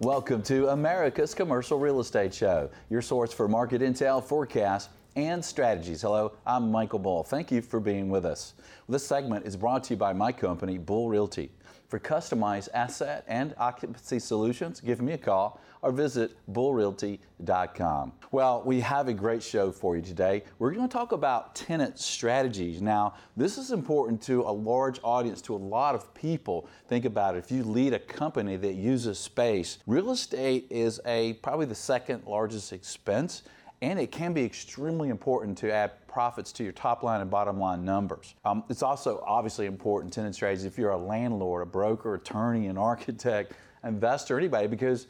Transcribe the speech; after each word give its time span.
Welcome 0.00 0.42
to 0.44 0.70
America's 0.70 1.34
Commercial 1.34 1.78
Real 1.78 2.00
Estate 2.00 2.34
Show, 2.34 2.68
your 2.90 3.00
source 3.00 3.32
for 3.32 3.46
market 3.46 3.80
intel, 3.80 4.22
forecasts, 4.22 4.88
and 5.14 5.42
strategies. 5.42 6.02
Hello, 6.02 6.32
I'm 6.44 6.72
Michael 6.72 6.98
Bull. 6.98 7.22
Thank 7.22 7.52
you 7.52 7.62
for 7.62 7.78
being 7.78 8.08
with 8.08 8.24
us. 8.24 8.54
This 8.88 9.06
segment 9.06 9.46
is 9.46 9.56
brought 9.56 9.84
to 9.84 9.94
you 9.94 9.96
by 9.96 10.12
my 10.12 10.32
company, 10.32 10.78
Bull 10.78 11.08
Realty. 11.08 11.52
For 11.88 12.00
customized 12.00 12.68
asset 12.74 13.24
and 13.28 13.54
occupancy 13.58 14.18
solutions, 14.18 14.80
give 14.80 15.00
me 15.00 15.12
a 15.12 15.18
call 15.18 15.60
or 15.84 15.92
visit 15.92 16.34
bullrealty.com. 16.50 18.12
Well, 18.32 18.62
we 18.64 18.80
have 18.80 19.08
a 19.08 19.12
great 19.12 19.42
show 19.42 19.70
for 19.70 19.96
you 19.96 20.02
today. 20.02 20.44
We're 20.58 20.70
going 20.72 20.88
to 20.88 20.92
talk 20.92 21.12
about 21.12 21.54
tenant 21.54 21.98
strategies. 21.98 22.80
Now, 22.80 23.14
this 23.36 23.58
is 23.58 23.70
important 23.70 24.22
to 24.22 24.40
a 24.42 24.50
large 24.50 24.98
audience, 25.04 25.42
to 25.42 25.54
a 25.54 25.58
lot 25.58 25.94
of 25.94 26.12
people. 26.14 26.68
Think 26.88 27.04
about 27.04 27.36
it. 27.36 27.44
If 27.44 27.52
you 27.52 27.64
lead 27.64 27.92
a 27.92 27.98
company 27.98 28.56
that 28.56 28.74
uses 28.74 29.18
space, 29.18 29.78
real 29.86 30.10
estate 30.10 30.66
is 30.70 31.00
a 31.04 31.34
probably 31.34 31.66
the 31.66 31.74
second 31.74 32.24
largest 32.26 32.72
expense 32.72 33.42
and 33.90 34.00
it 34.00 34.10
can 34.10 34.32
be 34.32 34.42
extremely 34.42 35.10
important 35.10 35.58
to 35.58 35.70
add 35.70 35.92
profits 36.08 36.52
to 36.52 36.64
your 36.64 36.72
top 36.72 37.02
line 37.02 37.20
and 37.20 37.30
bottom 37.30 37.60
line 37.60 37.84
numbers. 37.84 38.34
Um, 38.44 38.64
it's 38.70 38.82
also 38.82 39.22
obviously 39.26 39.66
important 39.66 40.10
tenant 40.10 40.34
strategies 40.34 40.64
if 40.64 40.78
you're 40.78 40.92
a 40.92 40.96
landlord, 40.96 41.62
a 41.62 41.66
broker, 41.66 42.14
attorney, 42.14 42.68
an 42.68 42.78
architect, 42.78 43.52
investor, 43.84 44.38
anybody, 44.38 44.68
because 44.68 45.06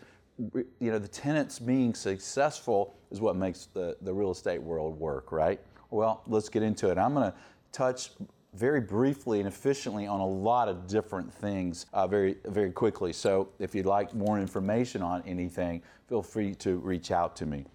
you 0.81 0.91
know 0.91 0.99
the 0.99 1.07
tenants 1.07 1.61
being 1.61 1.95
successful 1.95 2.97
is 3.13 3.21
what 3.21 3.37
makes 3.37 3.67
the, 3.67 3.97
the 4.03 4.13
real 4.13 4.33
estate 4.33 4.61
world 4.61 4.99
work, 4.99 5.31
right? 5.31 5.61
Well, 5.91 6.25
let's 6.27 6.49
get 6.49 6.65
into 6.65 6.91
it. 6.91 6.99
I'm 6.99 7.15
going 7.15 7.31
to 7.31 7.37
touch 7.71 8.11
very 8.55 8.81
briefly 8.81 9.39
and 9.39 9.47
efficiently 9.47 10.09
on 10.09 10.19
a 10.19 10.27
lot 10.27 10.69
of 10.69 10.89
different 10.89 11.33
things 11.33 11.87
uh, 11.93 12.09
very 12.09 12.39
very 12.47 12.73
quickly. 12.73 13.13
So 13.13 13.51
if 13.61 13.73
you'd 13.73 13.87
like 13.87 14.15
more 14.15 14.41
information 14.41 15.01
on 15.01 15.23
anything, 15.25 15.81
feel 16.09 16.25
free 16.25 16.57
to 16.57 16.79
reach 16.79 17.13
out 17.13 17.37
to 17.37 17.47
me. 17.47 17.67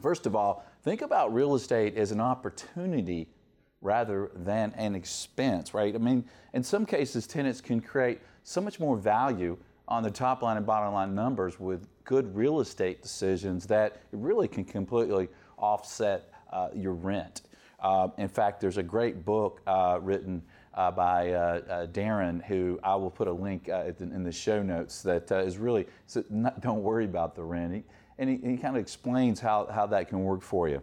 First 0.00 0.26
of 0.26 0.34
all, 0.34 0.64
think 0.82 1.02
about 1.02 1.32
real 1.32 1.54
estate 1.54 1.96
as 1.96 2.10
an 2.10 2.20
opportunity 2.20 3.28
rather 3.80 4.30
than 4.34 4.72
an 4.76 4.94
expense, 4.94 5.74
right? 5.74 5.94
I 5.94 5.98
mean, 5.98 6.24
in 6.52 6.62
some 6.62 6.86
cases, 6.86 7.26
tenants 7.26 7.60
can 7.60 7.80
create 7.80 8.20
so 8.42 8.60
much 8.60 8.80
more 8.80 8.96
value 8.96 9.56
on 9.86 10.02
the 10.02 10.10
top 10.10 10.42
line 10.42 10.56
and 10.56 10.66
bottom 10.66 10.94
line 10.94 11.14
numbers 11.14 11.60
with 11.60 11.86
good 12.04 12.34
real 12.34 12.60
estate 12.60 13.02
decisions 13.02 13.66
that 13.66 13.96
it 14.12 14.18
really 14.18 14.48
can 14.48 14.64
completely 14.64 15.28
offset 15.58 16.32
uh, 16.52 16.68
your 16.74 16.92
rent. 16.92 17.42
Uh, 17.80 18.08
in 18.16 18.28
fact, 18.28 18.60
there's 18.60 18.78
a 18.78 18.82
great 18.82 19.24
book 19.24 19.60
uh, 19.66 19.98
written 20.00 20.42
uh, 20.72 20.90
by 20.90 21.32
uh, 21.32 21.60
uh, 21.68 21.86
Darren, 21.86 22.42
who 22.44 22.80
I 22.82 22.94
will 22.96 23.10
put 23.10 23.28
a 23.28 23.32
link 23.32 23.68
in 23.68 24.24
the 24.24 24.32
show 24.32 24.62
notes, 24.62 25.02
that 25.02 25.30
is 25.30 25.58
really, 25.58 25.86
so 26.06 26.24
not, 26.30 26.60
don't 26.60 26.82
worry 26.82 27.04
about 27.04 27.34
the 27.34 27.44
rent. 27.44 27.84
And 28.18 28.30
he, 28.30 28.36
he 28.36 28.56
kind 28.56 28.76
of 28.76 28.82
explains 28.82 29.40
how, 29.40 29.66
how 29.66 29.86
that 29.86 30.08
can 30.08 30.22
work 30.22 30.42
for 30.42 30.68
you. 30.68 30.80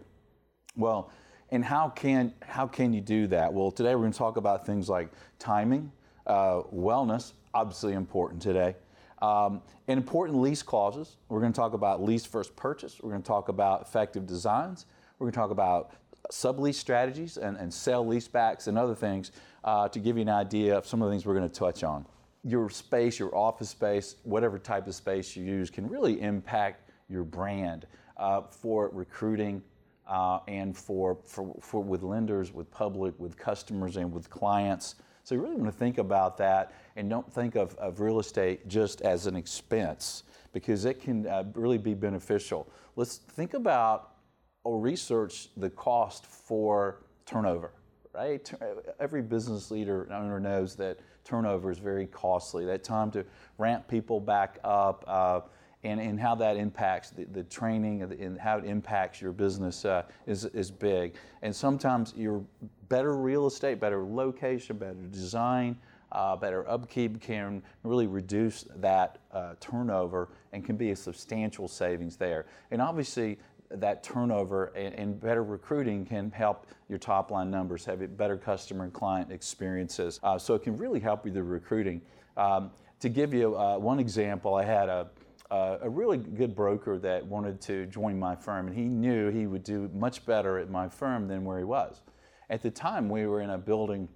Well, 0.75 1.11
and 1.49 1.63
how 1.63 1.89
can, 1.89 2.33
how 2.41 2.67
can 2.67 2.93
you 2.93 3.01
do 3.01 3.27
that? 3.27 3.53
Well, 3.53 3.71
today 3.71 3.93
we're 3.95 4.01
going 4.01 4.13
to 4.13 4.17
talk 4.17 4.37
about 4.37 4.65
things 4.65 4.87
like 4.87 5.11
timing, 5.37 5.91
uh, 6.27 6.61
wellness, 6.73 7.33
obviously 7.53 7.93
important 7.93 8.41
today, 8.41 8.75
um, 9.21 9.61
and 9.87 9.97
important 9.97 10.39
lease 10.39 10.63
clauses. 10.63 11.17
We're 11.27 11.41
going 11.41 11.51
to 11.51 11.57
talk 11.57 11.73
about 11.73 12.01
lease 12.01 12.25
versus 12.25 12.51
purchase. 12.55 12.99
We're 13.01 13.11
going 13.11 13.21
to 13.21 13.27
talk 13.27 13.49
about 13.49 13.81
effective 13.81 14.25
designs. 14.25 14.85
We're 15.19 15.25
going 15.25 15.33
to 15.33 15.39
talk 15.39 15.51
about 15.51 15.91
sublease 16.31 16.75
strategies 16.75 17.37
and, 17.37 17.57
and 17.57 17.73
sell 17.73 18.05
leasebacks 18.05 18.67
and 18.67 18.77
other 18.77 18.95
things 18.95 19.31
uh, 19.63 19.89
to 19.89 19.99
give 19.99 20.15
you 20.15 20.21
an 20.21 20.29
idea 20.29 20.77
of 20.77 20.87
some 20.87 21.01
of 21.01 21.07
the 21.07 21.13
things 21.13 21.25
we're 21.25 21.35
going 21.35 21.49
to 21.49 21.53
touch 21.53 21.83
on. 21.83 22.05
Your 22.43 22.69
space, 22.69 23.19
your 23.19 23.35
office 23.35 23.69
space, 23.69 24.15
whatever 24.23 24.57
type 24.57 24.87
of 24.87 24.95
space 24.95 25.35
you 25.35 25.43
use, 25.43 25.69
can 25.69 25.87
really 25.87 26.21
impact 26.21 26.90
your 27.11 27.23
brand 27.23 27.85
uh, 28.17 28.41
for 28.41 28.89
recruiting 28.93 29.61
uh, 30.07 30.39
and 30.47 30.75
for, 30.75 31.17
for, 31.23 31.55
for 31.61 31.83
with 31.83 32.03
lenders, 32.03 32.53
with 32.53 32.71
public, 32.71 33.13
with 33.19 33.37
customers, 33.37 33.97
and 33.97 34.11
with 34.11 34.29
clients. 34.29 34.95
So 35.23 35.35
you 35.35 35.41
really 35.41 35.55
want 35.55 35.71
to 35.71 35.77
think 35.77 35.97
about 35.97 36.37
that 36.37 36.73
and 36.95 37.09
don't 37.09 37.31
think 37.31 37.55
of, 37.55 37.75
of 37.75 37.99
real 37.99 38.19
estate 38.19 38.67
just 38.67 39.01
as 39.01 39.27
an 39.27 39.35
expense 39.35 40.23
because 40.53 40.85
it 40.85 40.99
can 41.01 41.27
uh, 41.27 41.43
really 41.53 41.77
be 41.77 41.93
beneficial. 41.93 42.67
Let's 42.95 43.17
think 43.17 43.53
about 43.53 44.15
or 44.63 44.79
research 44.79 45.49
the 45.57 45.69
cost 45.69 46.25
for 46.25 47.03
turnover 47.25 47.71
right? 48.13 48.51
Every 48.99 49.21
business 49.21 49.71
leader 49.71 50.03
and 50.03 50.13
owner 50.13 50.39
knows 50.39 50.75
that 50.75 50.99
turnover 51.23 51.71
is 51.71 51.77
very 51.77 52.07
costly. 52.07 52.65
That 52.65 52.83
time 52.83 53.11
to 53.11 53.25
ramp 53.57 53.87
people 53.87 54.19
back 54.19 54.59
up, 54.63 55.03
uh, 55.07 55.41
and, 55.83 55.99
and 55.99 56.19
how 56.19 56.35
that 56.35 56.57
impacts 56.57 57.09
the, 57.09 57.25
the 57.25 57.43
training 57.43 58.03
and 58.03 58.39
how 58.39 58.57
it 58.57 58.65
impacts 58.65 59.21
your 59.21 59.31
business 59.31 59.85
uh, 59.85 60.03
is, 60.27 60.45
is 60.45 60.69
big. 60.69 61.15
And 61.41 61.55
sometimes 61.55 62.13
your 62.15 62.43
better 62.89 63.15
real 63.15 63.47
estate, 63.47 63.79
better 63.79 64.03
location, 64.03 64.77
better 64.77 64.93
design, 65.11 65.77
uh, 66.11 66.35
better 66.35 66.69
upkeep 66.69 67.21
can 67.21 67.63
really 67.83 68.07
reduce 68.07 68.65
that 68.75 69.19
uh, 69.31 69.53
turnover 69.59 70.29
and 70.51 70.63
can 70.63 70.75
be 70.75 70.91
a 70.91 70.95
substantial 70.95 71.67
savings 71.67 72.17
there. 72.17 72.45
And 72.71 72.81
obviously, 72.81 73.39
that 73.69 74.03
turnover 74.03 74.65
and, 74.75 74.93
and, 74.95 75.19
better 75.21 75.45
recruiting 75.45 76.05
can 76.05 76.29
help 76.31 76.67
your 76.89 76.99
top 76.99 77.31
line 77.31 77.49
numbers, 77.49 77.85
have 77.85 78.17
better 78.17 78.35
customer 78.35 78.83
and 78.83 78.91
client 78.91 79.31
experiences. 79.31 80.19
Uh, 80.23 80.37
so 80.37 80.55
it 80.55 80.61
can 80.61 80.75
really 80.75 80.99
help 80.99 81.23
with 81.23 81.35
the 81.35 81.43
recruiting. 81.43 82.01
Um, 82.35 82.71
to 82.99 83.07
give 83.07 83.33
you 83.33 83.57
uh, 83.57 83.77
one 83.77 83.99
example, 83.99 84.55
I 84.55 84.65
had 84.65 84.89
a 84.89 85.07
uh, 85.51 85.77
a 85.81 85.89
really 85.89 86.17
good 86.17 86.55
broker 86.55 86.97
that 86.97 87.25
wanted 87.25 87.59
to 87.61 87.85
join 87.87 88.17
my 88.17 88.35
firm, 88.35 88.67
and 88.67 88.75
he 88.75 88.85
knew 88.85 89.29
he 89.29 89.45
would 89.45 89.63
do 89.63 89.89
much 89.93 90.25
better 90.25 90.57
at 90.57 90.69
my 90.69 90.87
firm 90.87 91.27
than 91.27 91.43
where 91.43 91.57
he 91.57 91.65
was. 91.65 92.01
At 92.49 92.63
the 92.63 92.71
time, 92.71 93.09
we 93.09 93.27
were 93.27 93.41
in 93.41 93.49
a 93.49 93.57
building 93.57 94.07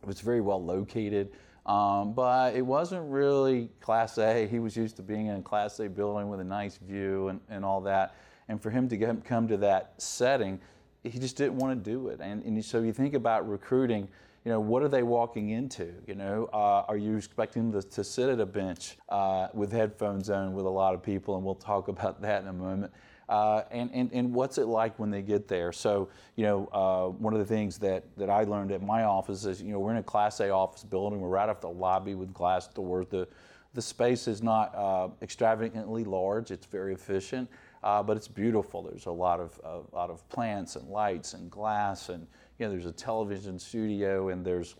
that 0.00 0.06
was 0.06 0.20
very 0.20 0.40
well 0.40 0.62
located, 0.64 1.32
um, 1.66 2.12
but 2.12 2.54
it 2.54 2.62
wasn't 2.62 3.10
really 3.10 3.68
Class 3.80 4.18
A. 4.18 4.46
He 4.46 4.60
was 4.60 4.76
used 4.76 4.94
to 4.96 5.02
being 5.02 5.26
in 5.26 5.36
a 5.36 5.42
Class 5.42 5.80
A 5.80 5.88
building 5.88 6.28
with 6.28 6.38
a 6.38 6.44
nice 6.44 6.76
view 6.76 7.28
and, 7.28 7.40
and 7.50 7.64
all 7.64 7.80
that. 7.80 8.14
And 8.48 8.62
for 8.62 8.70
him 8.70 8.88
to 8.88 8.96
get, 8.96 9.24
come 9.24 9.48
to 9.48 9.56
that 9.56 9.94
setting, 9.98 10.60
he 11.02 11.18
just 11.18 11.36
didn't 11.36 11.56
want 11.56 11.82
to 11.82 11.90
do 11.90 12.08
it. 12.08 12.20
And, 12.22 12.44
and 12.44 12.64
so 12.64 12.80
you 12.80 12.92
think 12.92 13.14
about 13.14 13.48
recruiting 13.48 14.06
you 14.46 14.52
know, 14.52 14.60
what 14.60 14.80
are 14.84 14.88
they 14.88 15.02
walking 15.02 15.50
into? 15.50 15.92
You 16.06 16.14
know, 16.14 16.48
uh, 16.52 16.84
are 16.86 16.96
you 16.96 17.16
expecting 17.16 17.72
them 17.72 17.82
to, 17.82 17.88
to 17.88 18.04
sit 18.04 18.28
at 18.28 18.38
a 18.38 18.46
bench 18.46 18.96
uh, 19.08 19.48
with 19.52 19.72
headphones 19.72 20.30
on 20.30 20.52
with 20.52 20.66
a 20.66 20.70
lot 20.70 20.94
of 20.94 21.02
people? 21.02 21.34
And 21.34 21.44
we'll 21.44 21.56
talk 21.56 21.88
about 21.96 22.22
that 22.22 22.42
in 22.42 22.48
a 22.48 22.52
moment. 22.52 22.92
Uh, 23.28 23.62
and, 23.72 23.90
and, 23.92 24.08
and 24.12 24.32
what's 24.32 24.56
it 24.56 24.66
like 24.66 24.96
when 25.00 25.10
they 25.10 25.20
get 25.20 25.48
there? 25.48 25.72
So, 25.72 26.10
you 26.36 26.44
know, 26.44 26.68
uh, 26.68 27.08
one 27.08 27.32
of 27.32 27.40
the 27.40 27.44
things 27.44 27.76
that, 27.78 28.04
that 28.16 28.30
I 28.30 28.44
learned 28.44 28.70
at 28.70 28.82
my 28.82 29.02
office 29.02 29.44
is, 29.46 29.60
you 29.60 29.72
know, 29.72 29.80
we're 29.80 29.90
in 29.90 29.96
a 29.96 30.02
Class 30.04 30.38
A 30.38 30.50
office 30.50 30.84
building. 30.84 31.20
We're 31.20 31.28
right 31.28 31.48
off 31.48 31.60
the 31.60 31.68
lobby 31.68 32.14
with 32.14 32.32
glass 32.32 32.68
doors. 32.68 33.06
The, 33.10 33.26
the 33.74 33.82
space 33.82 34.28
is 34.28 34.44
not 34.44 34.72
uh, 34.76 35.08
extravagantly 35.22 36.04
large. 36.04 36.52
It's 36.52 36.66
very 36.66 36.94
efficient, 36.94 37.50
uh, 37.82 38.00
but 38.00 38.16
it's 38.16 38.28
beautiful. 38.28 38.84
There's 38.84 39.06
a 39.06 39.10
lot 39.10 39.40
of 39.40 39.60
a 39.64 39.80
lot 39.94 40.08
of 40.08 40.26
plants 40.28 40.76
and 40.76 40.88
lights 40.88 41.34
and 41.34 41.50
glass, 41.50 42.08
and 42.08 42.26
you 42.58 42.66
know, 42.66 42.72
there's 42.72 42.86
a 42.86 42.92
television 42.92 43.58
studio 43.58 44.28
and 44.28 44.44
there's 44.44 44.76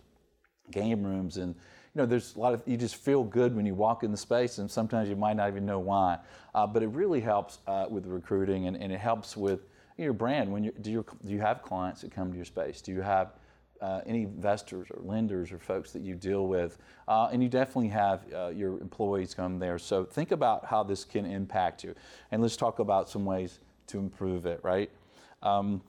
game 0.71 1.03
rooms 1.03 1.37
and 1.37 1.55
you 1.55 2.01
know 2.01 2.05
there's 2.05 2.35
a 2.35 2.39
lot 2.39 2.53
of 2.53 2.61
you 2.65 2.75
just 2.75 2.97
feel 2.97 3.23
good 3.23 3.55
when 3.55 3.65
you 3.65 3.73
walk 3.73 4.03
in 4.03 4.11
the 4.11 4.17
space 4.17 4.57
and 4.57 4.69
sometimes 4.69 5.07
you 5.07 5.15
might 5.15 5.37
not 5.37 5.47
even 5.47 5.65
know 5.65 5.79
why 5.79 6.17
uh, 6.55 6.67
but 6.67 6.83
it 6.83 6.87
really 6.87 7.21
helps 7.21 7.59
uh, 7.67 7.85
with 7.89 8.05
recruiting 8.05 8.67
and, 8.67 8.75
and, 8.75 8.91
it 8.91 8.99
helps 8.99 9.37
with 9.37 9.61
your 9.95 10.11
brand 10.11 10.51
when 10.51 10.61
you 10.61 10.73
do, 10.81 10.91
you 10.91 11.05
do 11.25 11.31
you 11.31 11.39
have 11.39 11.61
clients 11.61 12.01
that 12.01 12.11
come 12.11 12.29
to 12.31 12.35
your 12.35 12.43
space 12.43 12.81
do 12.81 12.91
you 12.91 13.01
have 13.01 13.31
uh, 13.81 14.01
any 14.05 14.23
investors 14.23 14.87
or 14.91 15.01
lenders 15.03 15.51
or 15.51 15.59
folks 15.59 15.91
that 15.91 16.01
you 16.01 16.15
deal 16.15 16.47
with, 16.47 16.77
uh, 17.07 17.29
and 17.31 17.43
you 17.43 17.49
definitely 17.49 17.89
have 17.89 18.21
uh, 18.33 18.47
your 18.47 18.79
employees 18.79 19.33
come 19.33 19.59
there. 19.59 19.77
So 19.77 20.03
think 20.03 20.31
about 20.31 20.65
how 20.65 20.83
this 20.83 21.05
can 21.05 21.25
impact 21.25 21.83
you, 21.83 21.93
and 22.31 22.41
let's 22.41 22.57
talk 22.57 22.79
about 22.79 23.09
some 23.09 23.25
ways 23.25 23.59
to 23.87 23.99
improve 23.99 24.45
it. 24.45 24.59
Right. 24.63 24.89
Um, 25.43 25.81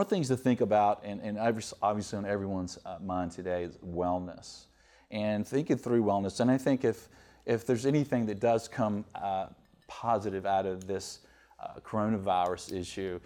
the 0.00 0.04
things 0.04 0.28
to 0.28 0.36
think 0.36 0.60
about, 0.60 1.02
and, 1.04 1.20
and 1.20 1.38
obviously 1.38 2.18
on 2.18 2.24
everyone's 2.24 2.78
uh, 2.84 2.98
mind 3.02 3.32
today, 3.32 3.64
is 3.64 3.76
wellness, 3.78 4.66
and 5.10 5.46
thinking 5.46 5.76
through 5.76 6.02
wellness. 6.02 6.40
And 6.40 6.50
I 6.50 6.58
think 6.58 6.84
if 6.84 7.08
if 7.44 7.66
there's 7.66 7.86
anything 7.86 8.26
that 8.26 8.38
does 8.38 8.68
come 8.68 9.04
uh, 9.16 9.46
positive 9.88 10.46
out 10.46 10.64
of 10.64 10.86
this 10.86 11.20
uh, 11.60 11.80
coronavirus 11.80 12.72
issue, 12.72 13.20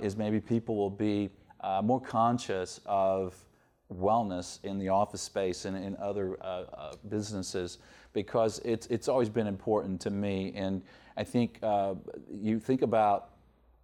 is 0.00 0.16
maybe 0.16 0.40
people 0.40 0.76
will 0.76 0.90
be 0.90 1.30
uh, 1.60 1.82
more 1.82 2.00
conscious 2.00 2.80
of 2.86 3.34
wellness 3.92 4.62
in 4.64 4.78
the 4.78 4.88
office 4.88 5.22
space 5.22 5.64
and 5.64 5.76
in 5.76 5.96
other 5.96 6.36
uh, 6.42 6.64
uh, 6.76 6.92
businesses 7.08 7.78
because 8.12 8.60
it's, 8.64 8.86
it's 8.88 9.08
always 9.08 9.28
been 9.28 9.46
important 9.46 10.00
to 10.00 10.10
me. 10.10 10.52
And 10.54 10.82
I 11.16 11.24
think 11.24 11.58
uh, 11.62 11.94
you 12.30 12.60
think 12.60 12.82
about 12.82 13.30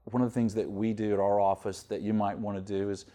one 0.04 0.22
of 0.22 0.28
the 0.28 0.34
things 0.34 0.54
that 0.54 0.70
we 0.70 0.92
do 0.92 1.12
at 1.14 1.18
our 1.18 1.40
office 1.40 1.82
that 1.84 2.02
you 2.02 2.12
might 2.12 2.38
want 2.38 2.56
to 2.56 2.78
do 2.78 2.90
is, 2.90 3.06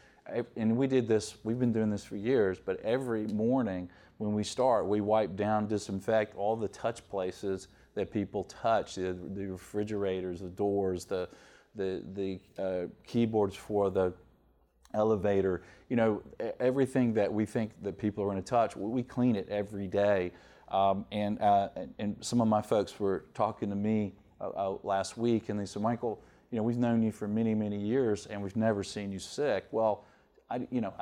and 0.55 0.75
we 0.75 0.87
did 0.87 1.07
this, 1.07 1.35
we've 1.43 1.59
been 1.59 1.73
doing 1.73 1.89
this 1.89 2.03
for 2.03 2.15
years, 2.15 2.59
but 2.63 2.79
every 2.81 3.27
morning 3.27 3.89
when 4.17 4.33
we 4.33 4.43
start, 4.43 4.85
we 4.85 5.01
wipe 5.01 5.35
down, 5.35 5.67
disinfect 5.67 6.35
all 6.35 6.55
the 6.55 6.67
touch 6.67 7.07
places 7.09 7.67
that 7.95 8.11
people 8.11 8.43
touch, 8.45 8.95
the, 8.95 9.15
the 9.33 9.47
refrigerators, 9.47 10.41
the 10.41 10.49
doors, 10.49 11.05
the, 11.05 11.29
the, 11.75 12.03
the 12.13 12.39
uh, 12.61 12.87
keyboards 13.07 13.55
for 13.55 13.89
the 13.89 14.13
elevator, 14.93 15.61
you 15.89 15.95
know, 15.95 16.21
everything 16.59 17.13
that 17.13 17.31
we 17.31 17.45
think 17.45 17.71
that 17.81 17.97
people 17.97 18.23
are 18.23 18.27
going 18.27 18.41
to 18.41 18.47
touch, 18.47 18.75
we 18.75 19.03
clean 19.03 19.35
it 19.35 19.47
every 19.49 19.87
day. 19.87 20.31
Um, 20.69 21.05
and, 21.11 21.39
uh, 21.41 21.69
and 21.97 22.15
some 22.21 22.41
of 22.41 22.47
my 22.47 22.61
folks 22.61 22.99
were 22.99 23.25
talking 23.33 23.69
to 23.69 23.75
me 23.75 24.13
uh, 24.39 24.49
uh, 24.49 24.77
last 24.83 25.17
week, 25.17 25.49
and 25.49 25.59
they 25.59 25.65
said, 25.65 25.81
Michael, 25.81 26.21
you 26.51 26.57
know, 26.57 26.63
we've 26.63 26.77
known 26.77 27.01
you 27.03 27.11
for 27.11 27.27
many, 27.27 27.53
many 27.53 27.77
years, 27.77 28.25
and 28.25 28.41
we've 28.41 28.55
never 28.55 28.83
seen 28.83 29.11
you 29.11 29.19
sick. 29.19 29.65
Well, 29.71 30.05
I, 30.49 30.67
you 30.71 30.81
know, 30.81 30.93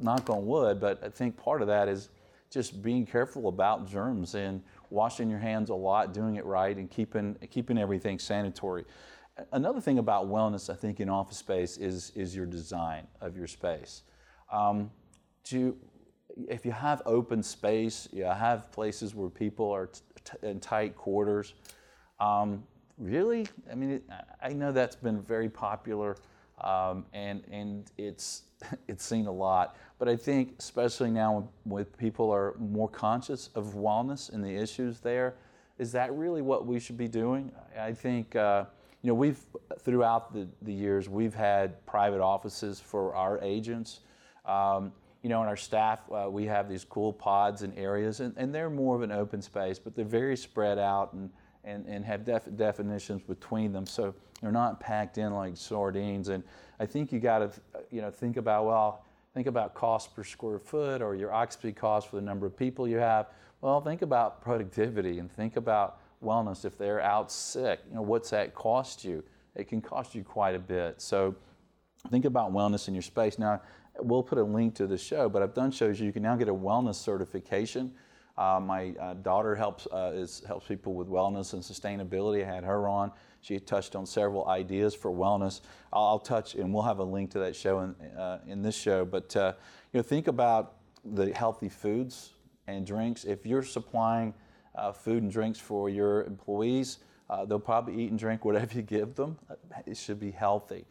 knock 0.00 0.28
on 0.28 0.46
wood, 0.46 0.80
but 0.80 1.02
I 1.02 1.08
think 1.08 1.36
part 1.36 1.62
of 1.62 1.68
that 1.68 1.88
is 1.88 2.10
just 2.50 2.82
being 2.82 3.06
careful 3.06 3.48
about 3.48 3.88
germs 3.88 4.34
and 4.34 4.62
washing 4.90 5.30
your 5.30 5.38
hands 5.38 5.70
a 5.70 5.74
lot, 5.74 6.12
doing 6.12 6.36
it 6.36 6.44
right, 6.44 6.76
and 6.76 6.90
keeping 6.90 7.36
keeping 7.50 7.78
everything 7.78 8.18
sanitary. 8.18 8.84
Another 9.52 9.80
thing 9.80 9.98
about 9.98 10.26
wellness, 10.26 10.68
I 10.68 10.74
think, 10.74 11.00
in 11.00 11.08
office 11.08 11.38
space 11.38 11.78
is 11.78 12.12
is 12.14 12.36
your 12.36 12.44
design 12.44 13.06
of 13.22 13.36
your 13.36 13.46
space. 13.46 14.02
Um, 14.52 14.90
to 15.44 15.74
if 16.48 16.66
you 16.66 16.72
have 16.72 17.00
open 17.06 17.42
space, 17.42 18.08
you 18.12 18.24
have 18.24 18.70
places 18.72 19.14
where 19.14 19.30
people 19.30 19.70
are 19.70 19.86
t- 19.86 20.36
in 20.42 20.60
tight 20.60 20.96
quarters. 20.96 21.54
Um, 22.20 22.64
really, 23.02 23.46
I 23.70 23.74
mean, 23.74 23.90
it, 23.90 24.04
I 24.42 24.52
know 24.52 24.72
that's 24.72 24.96
been 24.96 25.20
very 25.20 25.48
popular, 25.48 26.16
um, 26.60 27.04
and 27.12 27.42
and 27.50 27.90
it's 27.98 28.44
it's 28.88 29.04
seen 29.04 29.26
a 29.26 29.32
lot. 29.32 29.76
But 29.98 30.08
I 30.08 30.16
think, 30.16 30.54
especially 30.58 31.10
now, 31.10 31.48
with 31.64 31.96
people 31.96 32.30
are 32.30 32.54
more 32.58 32.88
conscious 32.88 33.48
of 33.54 33.74
wellness 33.74 34.32
and 34.32 34.44
the 34.44 34.54
issues 34.54 35.00
there, 35.00 35.34
is 35.78 35.92
that 35.92 36.12
really 36.16 36.42
what 36.42 36.66
we 36.66 36.78
should 36.78 36.96
be 36.96 37.08
doing? 37.08 37.52
I 37.78 37.92
think. 37.92 38.36
Uh, 38.36 38.64
you 39.04 39.08
know, 39.08 39.14
we've 39.14 39.40
throughout 39.80 40.32
the, 40.32 40.46
the 40.62 40.72
years 40.72 41.08
we've 41.08 41.34
had 41.34 41.84
private 41.86 42.20
offices 42.20 42.78
for 42.78 43.16
our 43.16 43.40
agents. 43.42 43.98
Um, 44.46 44.92
you 45.22 45.28
know, 45.28 45.42
in 45.42 45.48
our 45.48 45.56
staff, 45.56 46.00
uh, 46.12 46.28
we 46.30 46.46
have 46.46 46.68
these 46.68 46.84
cool 46.84 47.12
pods 47.12 47.62
and 47.62 47.76
areas, 47.76 48.20
and, 48.20 48.32
and 48.36 48.54
they're 48.54 48.70
more 48.70 48.94
of 48.94 49.02
an 49.02 49.10
open 49.10 49.42
space, 49.42 49.76
but 49.76 49.96
they're 49.96 50.04
very 50.04 50.36
spread 50.36 50.78
out 50.78 51.14
and, 51.14 51.30
and, 51.64 51.86
and 51.86 52.04
have 52.04 52.24
def- 52.24 52.56
definitions 52.56 53.22
between 53.22 53.72
them. 53.72 53.86
So 53.86 54.14
they're 54.40 54.52
not 54.52 54.80
packed 54.80 55.18
in 55.18 55.32
like 55.32 55.56
sardines. 55.56 56.28
And 56.28 56.42
I 56.80 56.86
think 56.86 57.12
you 57.12 57.20
got 57.20 57.38
to, 57.38 57.52
you 57.90 58.00
know, 58.00 58.10
think 58.10 58.36
about, 58.36 58.66
well, 58.66 59.04
think 59.34 59.46
about 59.46 59.74
cost 59.74 60.14
per 60.14 60.24
square 60.24 60.58
foot 60.58 61.00
or 61.00 61.14
your 61.14 61.32
occupancy 61.32 61.72
cost 61.72 62.08
for 62.08 62.16
the 62.16 62.22
number 62.22 62.46
of 62.46 62.56
people 62.56 62.88
you 62.88 62.98
have. 62.98 63.26
Well, 63.60 63.80
think 63.80 64.02
about 64.02 64.42
productivity 64.42 65.18
and 65.18 65.30
think 65.30 65.56
about 65.56 65.98
wellness. 66.22 66.64
If 66.64 66.76
they're 66.76 67.00
out 67.00 67.30
sick, 67.30 67.80
you 67.88 67.94
know, 67.94 68.02
what's 68.02 68.30
that 68.30 68.54
cost 68.54 69.04
you? 69.04 69.22
It 69.54 69.68
can 69.68 69.80
cost 69.80 70.14
you 70.14 70.24
quite 70.24 70.54
a 70.54 70.58
bit. 70.58 71.00
So 71.00 71.34
think 72.10 72.24
about 72.24 72.52
wellness 72.52 72.88
in 72.88 72.94
your 72.94 73.02
space. 73.02 73.38
Now, 73.38 73.60
we'll 74.00 74.22
put 74.22 74.38
a 74.38 74.42
link 74.42 74.74
to 74.76 74.86
the 74.86 74.98
show, 74.98 75.28
but 75.28 75.42
I've 75.42 75.54
done 75.54 75.70
shows 75.70 76.00
you 76.00 76.12
can 76.12 76.22
now 76.22 76.34
get 76.36 76.48
a 76.48 76.54
wellness 76.54 76.96
certification. 76.96 77.92
Uh, 78.36 78.58
my 78.62 78.94
uh, 79.00 79.14
daughter 79.14 79.54
helps 79.54 79.86
uh, 79.92 80.12
is, 80.14 80.42
helps 80.46 80.66
people 80.66 80.94
with 80.94 81.08
wellness 81.08 81.52
and 81.52 81.62
sustainability. 81.62 82.42
I 82.42 82.54
had 82.54 82.64
her 82.64 82.88
on. 82.88 83.12
She 83.40 83.58
touched 83.58 83.94
on 83.94 84.06
several 84.06 84.48
ideas 84.48 84.94
for 84.94 85.10
wellness. 85.10 85.60
I'll, 85.92 86.04
I'll 86.04 86.18
touch, 86.18 86.54
and 86.54 86.72
we'll 86.72 86.84
have 86.84 86.98
a 86.98 87.04
link 87.04 87.30
to 87.32 87.40
that 87.40 87.54
show 87.54 87.80
in, 87.80 87.94
uh, 88.16 88.40
in 88.46 88.62
this 88.62 88.74
show. 88.74 89.04
But 89.04 89.36
uh, 89.36 89.52
you 89.92 89.98
know, 89.98 90.02
think 90.02 90.28
about 90.28 90.76
the 91.04 91.32
healthy 91.32 91.68
foods 91.68 92.30
and 92.66 92.86
drinks. 92.86 93.24
If 93.24 93.44
you're 93.44 93.62
supplying 93.62 94.32
uh, 94.74 94.92
food 94.92 95.22
and 95.22 95.30
drinks 95.30 95.58
for 95.58 95.90
your 95.90 96.24
employees, 96.24 96.98
they'll 97.48 97.58
probably 97.58 98.02
eat 98.02 98.10
and 98.10 98.18
drink 98.18 98.44
whatever 98.44 98.74
you 98.76 98.82
give 98.82 99.14
them. 99.14 99.38
It 99.86 99.96
should 99.96 100.20
be 100.20 100.30
healthy. 100.30 100.86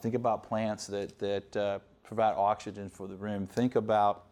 think 0.00 0.14
about 0.14 0.42
plants 0.42 0.86
that 0.88 1.18
that 1.20 1.82
provide 2.02 2.34
oxygen 2.36 2.90
for 2.90 3.06
the 3.06 3.14
room. 3.14 3.46
Think 3.46 3.76
about 3.76 4.24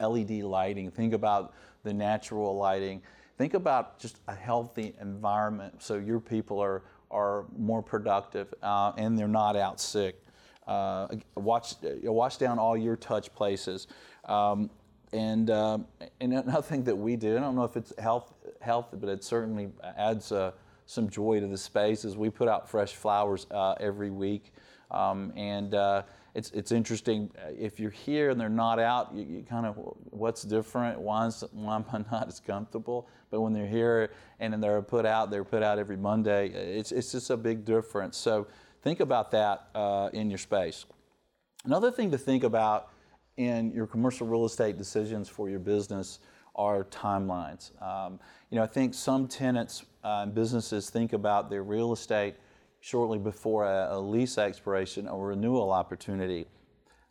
LED 0.00 0.42
lighting. 0.42 0.90
Think 0.90 1.12
about 1.12 1.54
the 1.82 1.92
natural 1.92 2.56
lighting. 2.56 3.02
Think 3.38 3.54
about 3.54 3.98
just 3.98 4.20
a 4.28 4.34
healthy 4.34 4.94
environment 5.00 5.82
so 5.82 5.94
your 5.94 6.20
people 6.20 6.60
are, 6.60 6.82
are 7.10 7.46
more 7.56 7.82
productive 7.82 8.52
uh, 8.62 8.92
and 8.96 9.18
they're 9.18 9.28
not 9.28 9.56
out 9.56 9.80
sick. 9.80 10.22
Uh, 10.66 11.08
watch, 11.36 11.74
wash 12.02 12.36
down 12.36 12.58
all 12.58 12.76
your 12.76 12.96
touch 12.96 13.32
places. 13.34 13.86
Um, 14.26 14.70
and, 15.12 15.50
um, 15.50 15.86
and 16.20 16.34
another 16.34 16.62
thing 16.62 16.84
that 16.84 16.96
we 16.96 17.16
do, 17.16 17.36
I 17.36 17.40
don't 17.40 17.56
know 17.56 17.64
if 17.64 17.76
it's 17.76 17.92
health, 17.98 18.32
health 18.60 18.88
but 18.92 19.08
it 19.08 19.24
certainly 19.24 19.70
adds 19.96 20.30
uh, 20.30 20.52
some 20.86 21.08
joy 21.08 21.40
to 21.40 21.46
the 21.46 21.58
space, 21.58 22.04
is 22.04 22.16
we 22.16 22.30
put 22.30 22.48
out 22.48 22.68
fresh 22.68 22.94
flowers 22.94 23.46
uh, 23.50 23.74
every 23.80 24.10
week. 24.10 24.52
Um, 24.90 25.32
and 25.36 25.74
uh, 25.74 26.02
it's, 26.34 26.50
it's 26.52 26.72
interesting 26.72 27.30
uh, 27.38 27.50
if 27.58 27.80
you're 27.80 27.90
here 27.90 28.30
and 28.30 28.40
they're 28.40 28.48
not 28.48 28.78
out, 28.78 29.14
you, 29.14 29.24
you 29.24 29.42
kind 29.42 29.66
of 29.66 29.76
what's 30.10 30.42
different? 30.42 31.00
Why, 31.00 31.26
is, 31.26 31.44
why 31.52 31.76
am 31.76 31.84
I 31.92 31.98
not 32.12 32.28
as 32.28 32.40
comfortable? 32.40 33.08
But 33.30 33.40
when 33.40 33.52
they're 33.52 33.66
here 33.66 34.10
and 34.38 34.62
they're 34.62 34.82
put 34.82 35.06
out, 35.06 35.30
they're 35.30 35.44
put 35.44 35.62
out 35.62 35.78
every 35.78 35.96
Monday. 35.96 36.48
It's, 36.48 36.92
it's 36.92 37.12
just 37.12 37.30
a 37.30 37.36
big 37.36 37.64
difference. 37.64 38.16
So 38.16 38.46
think 38.82 39.00
about 39.00 39.30
that 39.32 39.68
uh, 39.74 40.10
in 40.12 40.30
your 40.30 40.38
space. 40.38 40.86
Another 41.64 41.90
thing 41.90 42.10
to 42.10 42.18
think 42.18 42.44
about 42.44 42.90
in 43.36 43.72
your 43.72 43.86
commercial 43.86 44.26
real 44.26 44.44
estate 44.44 44.78
decisions 44.78 45.28
for 45.28 45.48
your 45.48 45.60
business 45.60 46.20
are 46.54 46.84
timelines. 46.84 47.70
Um, 47.82 48.18
you 48.50 48.56
know, 48.56 48.62
I 48.62 48.66
think 48.66 48.94
some 48.94 49.28
tenants 49.28 49.84
uh, 50.04 50.20
and 50.22 50.34
businesses 50.34 50.90
think 50.90 51.12
about 51.12 51.50
their 51.50 51.62
real 51.62 51.92
estate 51.92 52.34
shortly 52.80 53.18
before 53.18 53.64
a, 53.64 53.88
a 53.92 54.00
lease 54.00 54.38
expiration 54.38 55.06
or 55.06 55.28
renewal 55.28 55.70
opportunity. 55.70 56.46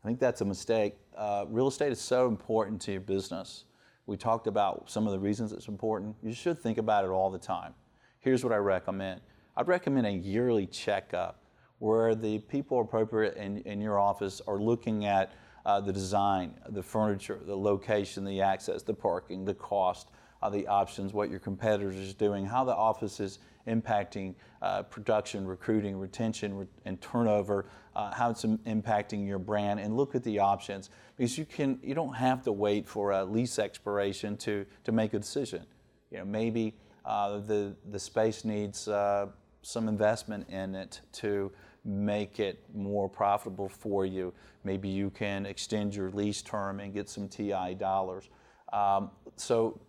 I 0.04 0.08
think 0.08 0.20
that's 0.20 0.42
a 0.42 0.46
mistake. 0.46 0.96
Uh, 1.16 1.46
real 1.48 1.68
estate 1.68 1.92
is 1.92 2.02
so 2.02 2.28
important 2.28 2.82
to 2.82 2.92
your 2.92 3.02
business. 3.02 3.66
We 4.06 4.18
talked 4.18 4.48
about 4.48 4.90
some 4.90 5.06
of 5.06 5.14
the 5.14 5.20
reasons 5.20 5.52
it's 5.52 5.68
important. 5.68 6.16
You 6.24 6.34
should 6.34 6.58
think 6.58 6.78
about 6.78 7.06
it 7.06 7.10
all 7.10 7.30
the 7.30 7.40
time. 7.40 7.74
Here's 8.20 8.44
what 8.44 8.52
I 8.52 8.58
recommend 8.58 9.22
I'd 9.56 9.68
recommend 9.68 10.08
a 10.08 10.12
yearly 10.12 10.66
checkup 10.66 11.44
where 11.80 12.16
the 12.16 12.40
people 12.40 12.82
appropriate 12.82 13.36
in, 13.36 13.60
in 13.60 13.82
your 13.82 14.00
office 14.00 14.42
are 14.48 14.58
looking 14.58 15.06
at 15.06 15.34
uh, 15.66 15.80
the 15.80 15.94
design, 15.94 16.54
the 16.70 16.82
furniture, 16.82 17.40
the 17.46 17.56
location, 17.56 18.26
the 18.26 18.42
access, 18.42 18.82
the 18.84 18.94
parking, 18.94 19.46
the 19.46 19.54
cost, 19.54 20.10
uh, 20.42 20.50
the 20.50 20.68
options, 20.68 21.14
what 21.14 21.30
your 21.30 21.40
competitors 21.40 22.10
are 22.10 22.18
doing, 22.18 22.46
how 22.46 22.64
the 22.64 22.76
office 22.76 23.20
is 23.20 23.40
impacting 23.68 24.36
uh, 24.62 24.84
production, 24.84 25.46
recruiting, 25.46 25.98
retention, 25.98 26.58
re- 26.58 26.68
and 26.86 27.00
turnover, 27.02 27.66
uh, 27.96 28.14
how 28.14 28.30
it's 28.30 28.44
impacting 28.44 29.28
your 29.28 29.40
brand, 29.40 29.80
and 29.80 29.96
look 29.96 30.16
at 30.16 30.24
the 30.24 30.40
options 30.40 30.90
because 31.18 31.38
you 31.38 31.46
can 31.46 31.80
you 31.84 31.94
don't 31.94 32.14
have 32.14 32.42
to 32.44 32.52
wait 32.52 32.88
for 32.88 33.12
a 33.12 33.24
lease 33.24 33.60
expiration 33.60 34.38
to 34.38 34.66
to 34.84 34.92
make 34.92 35.14
a 35.14 35.20
decision. 35.20 35.66
You 36.12 36.20
know 36.20 36.26
maybe 36.26 36.76
uh, 37.06 37.40
the 37.40 37.76
the 37.92 38.00
space 38.00 38.46
needs 38.46 38.88
uh, 38.88 39.28
some 39.62 39.88
investment 39.88 40.50
in 40.50 40.76
it 40.76 41.02
to 41.14 41.52
make 41.86 42.40
it 42.40 42.64
more 42.74 43.10
profitable 43.10 43.70
for 43.70 44.06
you. 44.06 44.34
Maybe 44.64 44.90
you 44.90 45.10
can 45.10 45.46
extend 45.46 45.96
your 45.96 46.12
lease 46.12 46.42
term 46.42 46.80
and 46.80 46.94
get 46.94 47.10
some 47.10 47.28
TI 47.28 47.76
dollars. 47.78 48.30
Um, 48.74 49.12
so 49.36 49.80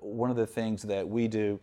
one 0.00 0.30
of 0.30 0.36
the 0.36 0.46
things 0.46 0.82
that 0.82 1.08
we 1.08 1.28
do 1.28 1.58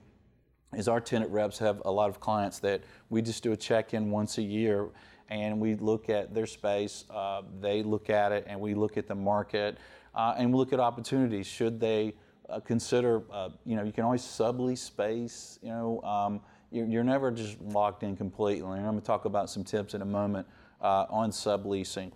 is 0.73 0.87
our 0.87 0.99
tenant 0.99 1.31
reps 1.31 1.57
have 1.57 1.81
a 1.85 1.91
lot 1.91 2.09
of 2.09 2.19
clients 2.19 2.59
that 2.59 2.81
we 3.09 3.21
just 3.21 3.41
do 3.43 3.51
a 3.51 3.57
check-in 3.57 4.11
once 4.11 4.37
a 4.37 4.41
year 4.41 4.89
and 5.29 5.59
we 5.59 5.75
look 5.75 6.09
at 6.09 6.33
their 6.33 6.45
space 6.45 7.05
uh, 7.09 7.41
they 7.59 7.81
look 7.81 8.09
at 8.09 8.31
it 8.31 8.45
and 8.47 8.59
we 8.59 8.73
look 8.73 8.97
at 8.97 9.07
the 9.07 9.15
market 9.15 9.77
uh, 10.15 10.35
and 10.37 10.51
we 10.51 10.57
look 10.57 10.73
at 10.73 10.79
opportunities. 10.79 11.47
Should 11.47 11.79
they 11.79 12.13
uh, 12.49 12.59
consider 12.59 13.23
uh, 13.31 13.49
you 13.65 13.75
know 13.75 13.83
you 13.83 13.91
can 13.91 14.03
always 14.03 14.23
sublease 14.23 14.79
space 14.79 15.59
you 15.61 15.69
know 15.69 16.01
um, 16.01 16.41
you're, 16.71 16.87
you're, 16.87 17.03
never 17.03 17.31
just 17.31 17.59
locked 17.61 18.03
in 18.03 18.17
completely. 18.17 18.67
And 18.67 18.79
i'm 18.79 18.85
going 18.85 18.99
to 18.99 19.05
talk 19.05 19.25
about 19.25 19.49
some 19.49 19.63
tips 19.63 19.93
in 19.93 20.01
a 20.01 20.05
moment 20.05 20.47
uh, 20.81 21.05
on 21.09 21.31
subleasing. 21.31 22.11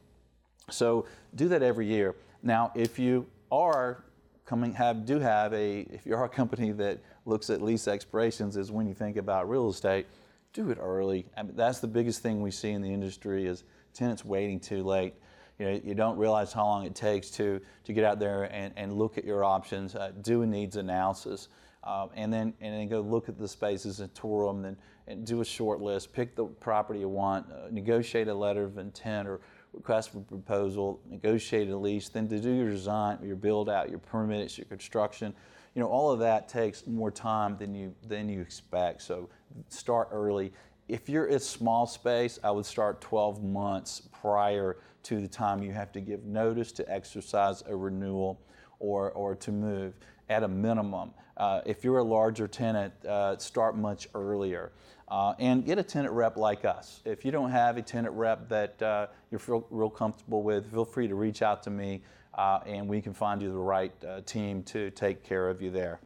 So 0.70 1.06
do 1.36 1.48
that 1.50 1.62
every 1.62 1.86
year. 1.86 2.16
Now 2.42 2.72
if 2.76 2.98
you 2.98 3.28
are 3.52 4.04
coming 4.46 4.74
have 4.74 5.06
do 5.06 5.20
have 5.20 5.54
a 5.54 5.82
if 5.92 6.06
you're 6.06 6.24
a 6.24 6.30
company 6.30 6.72
that 6.72 7.00
looks 7.26 7.50
at 7.50 7.62
lease 7.62 7.88
expirations 7.88 8.58
is 8.58 8.72
when 8.72 8.88
you 8.88 8.94
think 8.94 9.18
about 9.18 9.50
real 9.50 9.70
estate, 9.70 10.06
do 10.54 10.70
it 10.70 10.78
early. 10.80 11.26
I 11.36 11.44
mean, 11.44 11.56
that's 11.56 11.80
the 11.80 11.88
biggest 11.88 12.22
thing 12.22 12.42
we 12.42 12.52
see 12.52 12.72
in 12.72 12.82
the 12.82 12.94
industry 12.94 13.48
is 13.48 13.64
tenants 13.94 14.24
waiting 14.24 14.60
too 14.60 14.84
late. 14.84 15.16
You 15.60 15.66
know, 15.66 15.82
you 15.84 15.94
don't 15.94 16.18
realize 16.18 16.52
how 16.52 16.66
long 16.66 16.86
it 16.86 16.96
takes 16.96 17.30
to, 17.32 17.62
to 17.84 17.94
get 17.94 18.04
out 18.04 18.20
there 18.20 18.44
and, 18.52 18.74
and 18.76 18.94
look 18.94 19.18
at 19.18 19.24
your 19.24 19.44
options, 19.44 19.96
uh, 19.96 20.12
do 20.22 20.42
a 20.42 20.48
needs 20.48 20.78
analysis, 20.78 21.48
uh, 21.84 22.08
and 22.16 22.34
then 22.34 22.54
and 22.60 22.74
then 22.74 22.88
go 22.88 23.02
look 23.02 23.30
at 23.30 23.38
the 23.38 23.48
spaces 23.48 24.00
and 24.00 24.14
tour 24.16 24.48
them, 24.48 24.66
and, 24.66 24.78
and 25.08 25.26
do 25.26 25.42
a 25.42 25.46
short 25.46 25.80
list, 25.80 26.12
pick 26.12 26.36
the 26.36 26.46
property 26.46 27.02
you 27.02 27.10
want, 27.10 27.46
uh, 27.52 27.68
negotiate 27.72 28.28
a 28.28 28.34
letter 28.34 28.64
of 28.64 28.78
intent 28.78 29.28
or 29.28 29.42
request 29.74 30.12
for 30.12 30.20
proposal, 30.20 31.02
negotiate 31.10 31.70
a 31.70 31.78
lease, 31.78 32.10
then 32.10 32.28
to 32.30 32.40
do 32.40 32.52
your 32.52 32.70
design, 32.70 33.20
your 33.24 33.36
build 33.36 33.70
out, 33.70 33.90
your 33.90 34.00
permits, 34.00 34.58
your 34.58 34.66
construction. 34.66 35.34
You 35.76 35.82
know, 35.82 35.88
all 35.88 36.12
of 36.12 36.20
that 36.20 36.48
takes 36.48 36.86
more 36.86 37.12
time 37.12 37.58
than 37.58 37.74
you 37.74 37.96
than 38.08 38.30
you 38.30 38.42
expect. 38.42 39.02
So 39.02 39.30
start 39.70 40.10
early. 40.12 40.54
If 40.88 41.10
you're 41.10 41.28
a 41.28 41.40
small 41.40 41.88
space, 41.88 42.40
I 42.44 42.52
would 42.52 42.66
start 42.66 43.02
12 43.02 43.44
months 43.44 44.02
prior 44.12 44.78
to 45.04 45.22
the 45.22 45.28
time 45.28 45.64
you 45.64 45.72
have 45.72 45.92
to 45.94 46.02
give 46.02 46.24
notice 46.24 46.72
to 46.74 46.92
exercise 46.92 47.64
a 47.68 47.76
renewal 47.76 48.40
or, 48.80 49.12
or 49.12 49.36
to 49.36 49.52
move 49.52 49.94
at 50.30 50.44
a 50.44 50.48
minimum. 50.48 51.12
Uh, 51.38 51.62
if 51.66 51.84
you're 51.84 51.98
a 51.98 52.04
larger 52.04 52.48
tenant, 52.48 52.94
uh, 53.06 53.38
start 53.38 53.76
much 53.78 54.08
earlier. 54.14 54.72
Uh, 55.10 55.34
and 55.40 55.66
get 55.66 55.78
a 55.78 55.84
tenant 55.84 56.14
rep 56.14 56.38
like 56.38 56.66
us. 56.66 57.02
If 57.06 57.24
you 57.26 57.32
don't 57.32 57.52
have 57.52 57.78
a 57.78 57.82
tenant 57.82 58.16
rep 58.16 58.50
that 58.50 58.82
uh, 58.82 59.08
you're 59.30 59.40
feel, 59.40 59.68
real 59.70 59.90
comfortable 59.90 60.42
with, 60.42 60.72
feel 60.72 60.86
free 60.86 61.08
to 61.08 61.16
reach 61.16 61.42
out 61.42 61.62
to 61.64 61.70
me 61.70 62.02
uh, 62.36 62.60
and 62.66 62.88
we 62.88 63.02
can 63.02 63.14
find 63.14 63.42
you 63.42 63.52
the 63.52 63.58
right 63.58 63.92
uh, 64.06 64.22
team 64.22 64.64
to 64.64 64.90
take 64.92 65.24
care 65.24 65.50
of 65.50 65.62
you 65.62 65.70
there. 65.70 66.00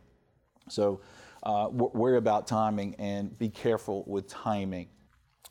So 0.67 1.00
worry 1.45 2.17
about 2.17 2.47
timing 2.47 2.95
and 2.95 3.38
be 3.38 3.50
careful 3.50 4.03
with 4.07 4.27
timing. 4.27 4.89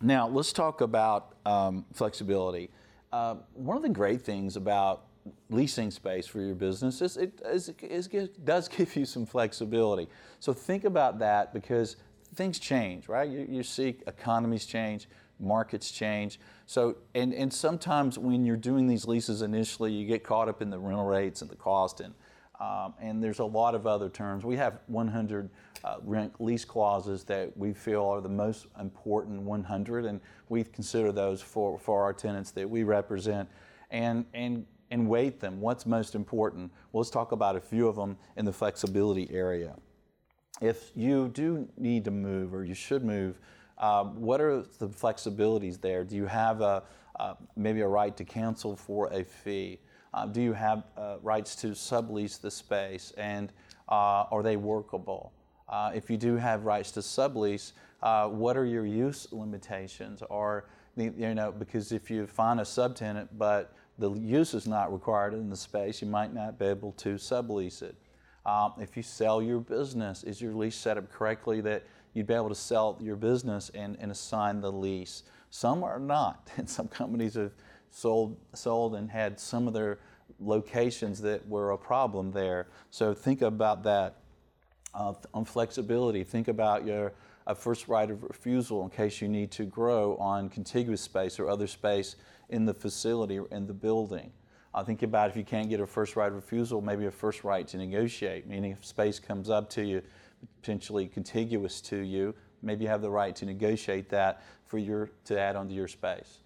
Now, 0.02 0.28
let's 0.28 0.52
talk 0.52 0.82
about 0.82 1.36
um, 1.46 1.86
flexibility. 1.94 2.70
one 3.10 3.76
of 3.76 3.82
the 3.82 3.88
great 3.88 4.20
things 4.20 4.56
about 4.56 5.05
leasing 5.50 5.90
space 5.90 6.26
for 6.26 6.40
your 6.40 6.54
business 6.54 7.00
is 7.02 7.16
it, 7.16 7.40
it 7.44 8.44
does 8.44 8.68
give 8.76 8.96
you 8.96 9.04
some 9.04 9.26
flexibility. 9.26 10.08
So 10.40 10.52
think 10.52 10.84
about 10.84 11.18
that 11.20 11.52
because 11.52 11.96
things 12.34 12.58
change, 12.58 13.08
right? 13.08 13.28
You, 13.28 13.46
you 13.48 13.62
see 13.62 13.96
economies 14.06 14.66
change, 14.66 15.08
markets 15.38 15.90
change. 15.90 16.40
So, 16.66 16.96
and, 17.14 17.32
and 17.32 17.52
sometimes 17.52 18.18
when 18.18 18.44
you're 18.44 18.56
doing 18.56 18.86
these 18.86 19.06
leases 19.06 19.42
initially, 19.42 19.92
you 19.92 20.06
get 20.06 20.24
caught 20.24 20.48
up 20.48 20.62
in 20.62 20.70
the 20.70 20.78
rental 20.78 21.04
rates 21.04 21.42
and 21.42 21.50
the 21.50 21.56
cost, 21.56 22.00
and, 22.00 22.14
um, 22.60 22.94
and 23.00 23.22
there's 23.22 23.38
a 23.38 23.44
lot 23.44 23.74
of 23.74 23.86
other 23.86 24.08
terms. 24.08 24.44
We 24.44 24.56
have 24.56 24.80
100 24.86 25.50
uh, 25.84 25.96
rent 26.02 26.32
lease 26.40 26.64
clauses 26.64 27.24
that 27.24 27.56
we 27.56 27.72
feel 27.72 28.04
are 28.04 28.20
the 28.20 28.28
most 28.28 28.66
important 28.80 29.42
100, 29.42 30.04
and 30.04 30.20
we 30.48 30.64
consider 30.64 31.12
those 31.12 31.40
for, 31.40 31.78
for 31.78 32.02
our 32.02 32.12
tenants 32.12 32.50
that 32.52 32.68
we 32.68 32.82
represent. 32.82 33.48
And, 33.90 34.24
and 34.34 34.66
and 34.90 35.08
weight 35.08 35.40
them. 35.40 35.60
What's 35.60 35.86
most 35.86 36.14
important? 36.14 36.70
Well, 36.92 37.00
let's 37.00 37.10
talk 37.10 37.32
about 37.32 37.56
a 37.56 37.60
few 37.60 37.88
of 37.88 37.96
them 37.96 38.16
in 38.36 38.44
the 38.44 38.52
flexibility 38.52 39.28
area. 39.32 39.74
If 40.60 40.90
you 40.94 41.28
do 41.28 41.68
need 41.76 42.04
to 42.04 42.10
move 42.10 42.54
or 42.54 42.64
you 42.64 42.74
should 42.74 43.04
move, 43.04 43.38
uh, 43.78 44.04
what 44.04 44.40
are 44.40 44.62
the 44.78 44.88
flexibilities 44.88 45.80
there? 45.80 46.04
Do 46.04 46.16
you 46.16 46.26
have 46.26 46.60
a, 46.60 46.82
uh, 47.20 47.34
maybe 47.56 47.80
a 47.80 47.88
right 47.88 48.16
to 48.16 48.24
cancel 48.24 48.76
for 48.76 49.12
a 49.12 49.24
fee? 49.24 49.80
Uh, 50.14 50.26
do 50.26 50.40
you 50.40 50.54
have 50.54 50.84
uh, 50.96 51.16
rights 51.22 51.54
to 51.56 51.68
sublease 51.68 52.40
the 52.40 52.50
space 52.50 53.12
and 53.18 53.52
uh, 53.88 54.24
are 54.30 54.42
they 54.42 54.56
workable? 54.56 55.32
Uh, 55.68 55.90
if 55.94 56.08
you 56.08 56.16
do 56.16 56.36
have 56.36 56.64
rights 56.64 56.90
to 56.92 57.00
sublease, 57.00 57.72
what 58.00 58.56
are 58.56 58.64
your 58.64 58.86
use 58.86 59.26
limitations? 59.32 60.22
Or 60.30 60.68
you 60.96 61.34
know, 61.34 61.52
because 61.52 61.92
if 61.92 62.10
you 62.10 62.26
find 62.26 62.60
a 62.60 62.62
subtenant 62.62 63.28
but 63.36 63.74
the 63.98 64.12
use 64.12 64.54
is 64.54 64.66
not 64.66 64.92
required 64.92 65.34
in 65.34 65.48
the 65.48 65.56
space, 65.56 66.02
you 66.02 66.08
might 66.08 66.34
not 66.34 66.58
be 66.58 66.66
able 66.66 66.92
to 66.92 67.14
sublease 67.14 67.82
it. 67.82 67.96
Um, 68.44 68.74
if 68.78 68.96
you 68.96 69.02
sell 69.02 69.42
your 69.42 69.58
business, 69.58 70.22
is 70.22 70.40
your 70.40 70.54
lease 70.54 70.76
set 70.76 70.98
up 70.98 71.10
correctly 71.10 71.60
that 71.62 71.84
you'd 72.14 72.26
be 72.26 72.34
able 72.34 72.48
to 72.48 72.54
sell 72.54 72.96
your 73.00 73.16
business 73.16 73.70
and, 73.74 73.96
and 73.98 74.12
assign 74.12 74.60
the 74.60 74.70
lease? 74.70 75.24
Some 75.50 75.82
are 75.82 75.98
not, 75.98 76.48
and 76.56 76.68
some 76.68 76.88
companies 76.88 77.34
have 77.34 77.52
sold, 77.90 78.36
sold 78.54 78.94
and 78.94 79.10
had 79.10 79.40
some 79.40 79.66
of 79.66 79.74
their 79.74 79.98
locations 80.38 81.20
that 81.22 81.46
were 81.48 81.72
a 81.72 81.78
problem 81.78 82.30
there. 82.30 82.68
So 82.90 83.14
think 83.14 83.42
about 83.42 83.82
that. 83.84 84.16
Uh, 84.94 85.12
on 85.34 85.44
flexibility, 85.44 86.24
think 86.24 86.48
about 86.48 86.86
your 86.86 87.12
a 87.46 87.54
first 87.54 87.86
right 87.86 88.10
of 88.10 88.22
refusal 88.22 88.82
in 88.82 88.90
case 88.90 89.20
you 89.20 89.28
need 89.28 89.50
to 89.52 89.64
grow 89.64 90.16
on 90.16 90.48
contiguous 90.48 91.00
space 91.00 91.38
or 91.38 91.48
other 91.48 91.66
space 91.66 92.16
in 92.48 92.64
the 92.64 92.74
facility 92.74 93.38
or 93.38 93.46
in 93.50 93.66
the 93.66 93.74
building. 93.74 94.32
I 94.74 94.82
think 94.82 95.02
about 95.02 95.30
if 95.30 95.36
you 95.36 95.44
can't 95.44 95.70
get 95.70 95.80
a 95.80 95.86
first 95.86 96.16
right 96.16 96.30
refusal, 96.30 96.82
maybe 96.82 97.06
a 97.06 97.10
first 97.10 97.44
right 97.44 97.66
to 97.68 97.78
negotiate, 97.78 98.46
meaning 98.46 98.72
if 98.72 98.84
space 98.84 99.18
comes 99.18 99.48
up 99.48 99.70
to 99.70 99.82
you, 99.82 100.02
potentially 100.60 101.06
contiguous 101.06 101.80
to 101.82 101.96
you, 101.96 102.34
maybe 102.62 102.84
you 102.84 102.90
have 102.90 103.00
the 103.00 103.10
right 103.10 103.34
to 103.36 103.46
negotiate 103.46 104.10
that 104.10 104.42
for 104.66 104.78
your 104.78 105.10
to 105.24 105.38
add 105.40 105.56
onto 105.56 105.74
your 105.74 105.88
space. 105.88 106.40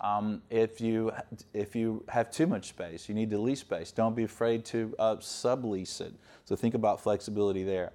Um, 0.00 0.42
if 0.50 0.80
you 0.80 1.12
if 1.54 1.74
you 1.74 2.04
have 2.08 2.30
too 2.30 2.46
much 2.46 2.68
space, 2.68 3.08
you 3.08 3.14
need 3.14 3.30
to 3.30 3.38
lease 3.38 3.60
space. 3.60 3.92
Don't 3.92 4.14
be 4.14 4.24
afraid 4.24 4.64
to 4.66 4.94
uh, 4.98 5.16
sublease 5.16 6.00
it. 6.00 6.14
So 6.44 6.56
think 6.56 6.74
about 6.74 7.00
flexibility 7.00 7.64
there. 7.64 7.92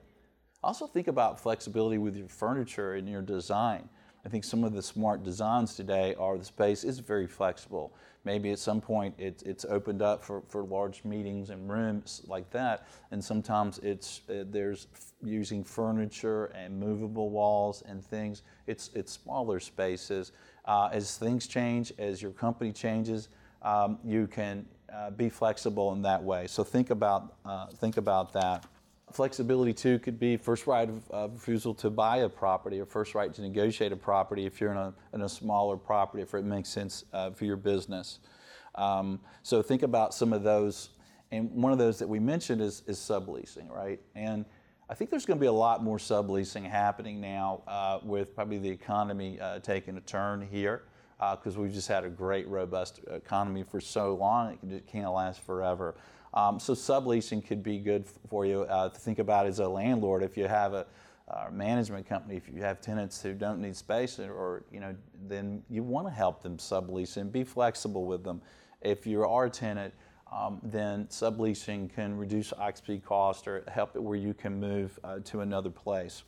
Also 0.63 0.87
think 0.87 1.07
about 1.07 1.39
flexibility 1.39 1.97
with 1.97 2.15
your 2.15 2.27
furniture 2.27 2.93
and 2.93 3.07
your 3.07 3.21
design. 3.21 3.89
I 4.27 4.29
think 4.29 4.43
some 4.43 4.65
of 4.65 4.74
the 4.74 4.84
smart 4.84 5.24
designs 5.24 5.74
today 5.74 6.13
are 6.15 6.38
the 6.38 6.43
space 6.43 6.84
is 6.84 7.00
very 7.00 7.27
flexible. 7.27 7.93
Maybe 8.25 8.51
at 8.51 8.60
some 8.60 8.81
point 8.81 9.15
it, 9.17 9.41
it's 9.46 9.63
opened 9.63 10.01
up 10.01 10.22
for, 10.22 10.41
for 10.50 10.65
large 10.65 11.05
meetings 11.05 11.50
and 11.50 11.72
rooms 11.72 12.24
like 12.27 12.50
that, 12.50 12.89
and 13.12 13.24
sometimes 13.24 13.79
it's 13.79 14.19
uh, 14.29 14.43
there's 14.51 14.88
using 15.24 15.63
furniture 15.63 16.48
and 16.48 16.77
movable 16.77 17.29
walls 17.29 17.84
and 17.88 18.03
things. 18.03 18.41
It's 18.65 18.89
it's 18.93 19.13
smaller 19.13 19.62
spaces. 19.62 20.34
Uh, 20.65 20.89
as 20.91 21.15
things 21.15 21.48
change, 21.48 21.93
as 21.98 22.22
your 22.22 22.31
company 22.31 22.74
changes, 22.74 23.29
um, 23.62 23.98
you 24.03 24.27
can 24.27 24.65
uh, 24.93 25.10
be 25.12 25.29
flexible 25.29 25.93
in 25.93 26.01
that 26.01 26.22
way. 26.22 26.48
So 26.48 26.65
think 26.65 26.89
about 26.89 27.36
uh, 27.46 27.67
think 27.67 27.96
about 27.96 28.34
that. 28.34 28.65
Flexibility 29.11 29.73
too 29.73 29.99
could 29.99 30.19
be 30.19 30.35
first 30.35 30.67
right 30.67 30.89
of, 30.89 31.09
of, 31.11 31.33
refusal 31.33 31.73
to 31.75 31.89
buy 31.89 32.17
a 32.17 32.29
property 32.29 32.79
or 32.79 32.85
first 32.85 33.15
right 33.15 33.33
to 33.33 33.41
negotiate 33.41 33.93
a 33.93 33.95
property 33.95 34.45
if 34.45 34.59
you're 34.59 34.71
in 34.71 34.77
a, 34.77 34.93
in 35.13 35.21
a 35.21 35.29
smaller 35.29 35.77
property, 35.77 36.21
if 36.21 36.33
it 36.33 36.43
makes 36.43 36.67
sense 36.67 37.05
uh, 37.13 37.31
for 37.31 37.45
your 37.45 37.55
business. 37.55 38.19
Um, 38.75 39.19
so 39.43 39.61
think 39.61 39.83
about 39.83 40.13
some 40.13 40.33
of 40.33 40.43
those. 40.43 40.89
And 41.31 41.49
one 41.51 41.71
of 41.71 41.77
those 41.77 41.99
that 41.99 42.07
we 42.07 42.19
mentioned 42.19 42.61
is, 42.61 42.83
is 42.85 42.97
subleasing, 42.97 43.69
right? 43.69 43.99
And 44.15 44.45
I 44.89 44.93
think 44.93 45.09
there's 45.09 45.25
going 45.25 45.37
to 45.37 45.41
be 45.41 45.47
a 45.47 45.51
lot 45.51 45.83
more 45.83 45.97
subleasing 45.97 46.69
happening 46.69 47.19
now 47.19 47.63
uh, 47.67 47.99
with 48.03 48.35
probably 48.35 48.57
the 48.57 48.69
economy 48.69 49.39
uh, 49.39 49.59
taking 49.59 49.97
a 49.97 50.01
turn 50.01 50.47
here 50.49 50.83
because 51.17 51.57
uh, 51.57 51.61
we've 51.61 51.73
just 51.73 51.87
had 51.87 52.03
a 52.03 52.09
great, 52.09 52.47
robust 52.47 52.99
economy 53.09 53.63
for 53.63 53.81
so 53.81 54.13
long, 54.15 54.57
it 54.69 54.87
can't 54.87 55.11
last 55.11 55.41
forever. 55.41 55.95
Um, 56.34 56.60
so 56.60 56.74
subleasing 56.74 57.46
could 57.46 57.63
be 57.63 57.79
good 57.79 58.05
for 58.29 58.46
you 58.46 58.62
uh, 58.63 58.89
to 58.89 59.00
think 59.00 59.19
about 59.19 59.46
as 59.46 59.60
a 59.60 59.67
landlord. 59.67 60.24
If 60.24 60.38
you 60.38 60.48
have 60.48 60.74
a, 60.74 60.86
a, 61.29 61.51
management 61.51 62.07
company, 62.07 62.36
if 62.36 62.50
you 62.53 62.62
have 62.62 62.81
tenants 62.81 63.22
who 63.22 63.34
don't 63.34 63.62
need 63.62 63.75
space, 63.75 64.19
or 64.19 64.63
you 64.72 64.79
know, 64.79 64.96
then 65.27 65.63
you 65.69 65.84
want 65.84 66.07
to 66.07 66.13
help 66.13 66.43
them 66.43 66.57
sublease 66.57 67.17
and 67.17 67.31
be 67.31 67.43
flexible 67.43 68.05
with 68.05 68.24
them. 68.24 68.41
If 68.81 69.07
you 69.07 69.24
are 69.24 69.46
a 69.46 69.50
tenant, 69.50 69.93
um, 70.31 70.60
then 70.62 71.05
subleasing 71.07 71.93
can 71.93 72.17
reduce 72.17 72.51
occupancy 72.53 73.00
cost 73.00 73.48
or 73.48 73.63
help 73.69 73.96
it 73.96 74.03
where 74.03 74.17
you 74.17 74.34
can 74.34 74.60
move 74.60 75.00
uh, 75.03 75.19
to 75.25 75.39
another 75.41 75.69
place. 75.69 76.24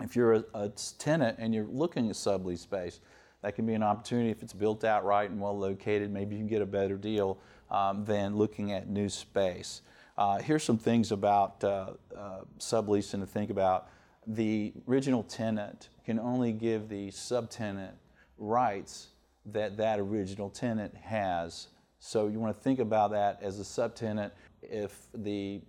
If 0.00 0.14
you're 0.14 0.34
a, 0.34 0.44
a 0.54 0.68
tenant 0.98 1.38
and 1.38 1.54
you're 1.54 1.66
looking 1.66 2.08
at 2.08 2.16
sublease 2.16 2.58
space, 2.58 3.00
that 3.42 3.54
can 3.54 3.66
be 3.66 3.74
an 3.74 3.82
opportunity 3.82 4.30
if 4.30 4.42
it's 4.42 4.52
built 4.52 4.84
out 4.84 5.04
right 5.04 5.28
and 5.28 5.40
well 5.40 5.58
located. 5.58 6.10
Maybe 6.10 6.34
you 6.34 6.40
can 6.40 6.48
get 6.48 6.62
a 6.62 6.66
better 6.66 6.96
deal 6.96 7.38
um, 7.74 8.04
than 8.04 8.36
looking 8.36 8.70
at 8.70 8.88
new 8.88 9.08
space. 9.08 9.82
Uh, 10.16 10.38
here's 10.38 10.62
some 10.62 10.78
things 10.78 11.10
about 11.10 11.62
uh, 11.64 11.90
uh, 12.16 12.40
subleasing 12.58 13.18
to 13.20 13.26
think 13.26 13.50
about. 13.50 13.88
The 14.28 14.72
original 14.88 15.24
tenant 15.24 15.88
can 16.06 16.20
only 16.20 16.52
give 16.52 16.88
the 16.88 17.08
subtenant 17.08 17.94
rights 18.38 19.08
that 19.46 19.76
that 19.76 19.98
original 19.98 20.50
tenant 20.50 20.94
has. 20.96 21.68
So 21.98 22.28
you 22.28 22.38
want 22.38 22.56
to 22.56 22.62
think 22.62 22.78
about 22.78 23.10
that 23.10 23.40
as 23.42 23.58
a 23.58 23.64
subtenant. 23.64 24.30
If 24.62 24.96
the 25.12 25.60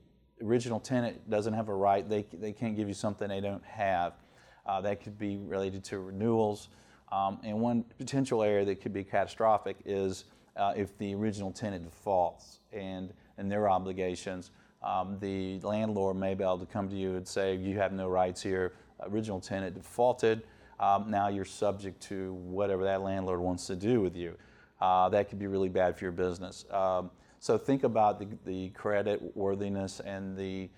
original 0.43 0.79
tenant 0.79 1.27
doesn't 1.27 1.53
have 1.53 1.69
a 1.69 1.73
right, 1.73 2.07
they, 2.07 2.27
they 2.33 2.53
can't 2.53 2.75
give 2.75 2.87
you 2.87 2.93
something 2.93 3.27
they 3.27 3.41
don't 3.41 3.65
have. 3.65 4.13
Uh, 4.67 4.79
that 4.81 5.01
could 5.03 5.17
be 5.17 5.37
related 5.37 5.83
to 5.85 5.99
renewals. 5.99 6.69
Um, 7.11 7.39
and 7.43 7.59
one 7.59 7.83
potential 7.97 8.43
area 8.43 8.63
that 8.65 8.81
could 8.81 8.93
be 8.93 9.03
catastrophic 9.03 9.77
is 9.85 10.25
uh, 10.55 10.73
if 10.75 10.97
the 10.97 11.13
original 11.15 11.51
tenant 11.51 11.83
defaults 11.83 12.59
and, 12.71 13.13
and 13.37 13.51
their 13.51 13.69
obligations, 13.69 14.51
um, 14.83 15.17
the 15.19 15.59
landlord 15.61 16.15
may 16.15 16.33
be 16.33 16.43
able 16.43 16.59
to 16.59 16.65
come 16.65 16.89
to 16.89 16.95
you 16.95 17.15
and 17.15 17.27
say, 17.27 17.55
You 17.55 17.77
have 17.77 17.91
no 17.91 18.07
rights 18.07 18.41
here. 18.41 18.73
Original 19.01 19.39
tenant 19.39 19.75
defaulted. 19.75 20.43
Um, 20.79 21.09
now 21.09 21.27
you're 21.29 21.45
subject 21.45 22.01
to 22.03 22.33
whatever 22.33 22.83
that 22.83 23.01
landlord 23.01 23.39
wants 23.39 23.67
to 23.67 23.75
do 23.75 24.01
with 24.01 24.15
you. 24.15 24.35
Uh, 24.79 25.09
that 25.09 25.29
could 25.29 25.39
be 25.39 25.47
really 25.47 25.69
bad 25.69 25.97
for 25.97 26.05
your 26.05 26.11
business. 26.11 26.65
Um, 26.69 27.09
so 27.39 27.57
think 27.57 27.83
about 27.83 28.19
the, 28.19 28.27
the 28.45 28.69
credit 28.69 29.35
worthiness 29.35 29.99
and 29.99 30.37
the 30.37 30.69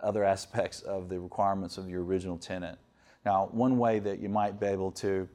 other 0.00 0.24
aspects 0.24 0.82
of 0.82 1.08
the 1.08 1.18
requirements 1.18 1.78
of 1.78 1.88
your 1.88 2.04
original 2.04 2.38
tenant. 2.38 2.78
Now, 3.24 3.48
one 3.52 3.78
way 3.78 3.98
that 4.00 4.20
you 4.20 4.28
might 4.28 4.60
be 4.60 4.66
able 4.66 4.92
to 4.92 5.28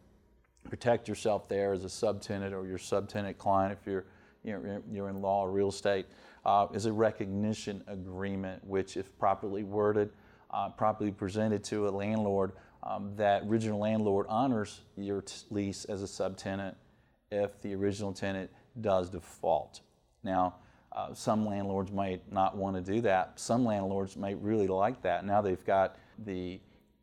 protect 0.69 1.07
yourself 1.07 1.47
there 1.47 1.73
as 1.73 1.83
a 1.83 1.87
subtenant 1.87 2.51
or 2.51 2.65
your 2.65 2.77
subtenant 2.77 3.37
client 3.37 3.77
if 3.79 3.85
you're 3.85 4.05
you're, 4.43 4.81
you're 4.91 5.09
in 5.09 5.21
law 5.21 5.41
or 5.43 5.51
real 5.51 5.69
estate 5.69 6.05
uh, 6.45 6.67
is 6.73 6.85
a 6.85 6.91
recognition 6.91 7.83
agreement 7.87 8.63
which 8.65 8.97
if 8.97 9.17
properly 9.17 9.63
worded 9.63 10.09
uh, 10.51 10.69
properly 10.69 11.11
presented 11.11 11.63
to 11.63 11.87
a 11.87 11.91
landlord 11.91 12.51
um, 12.83 13.13
that 13.15 13.43
original 13.47 13.79
landlord 13.79 14.25
honors 14.29 14.81
your 14.95 15.21
t- 15.21 15.35
lease 15.49 15.85
as 15.85 16.03
a 16.03 16.05
subtenant 16.05 16.75
if 17.31 17.59
the 17.61 17.73
original 17.73 18.13
tenant 18.13 18.51
does 18.81 19.09
default. 19.09 19.81
Now 20.23 20.55
uh, 20.91 21.13
some 21.13 21.45
landlords 21.45 21.91
might 21.91 22.31
not 22.31 22.55
want 22.55 22.75
to 22.75 22.81
do 22.81 23.01
that. 23.01 23.39
Some 23.39 23.65
landlords 23.65 24.15
might 24.15 24.37
really 24.41 24.67
like 24.67 25.01
that. 25.01 25.25
Now 25.25 25.41
they've 25.41 25.65
got 25.65 25.97
the 26.25 26.59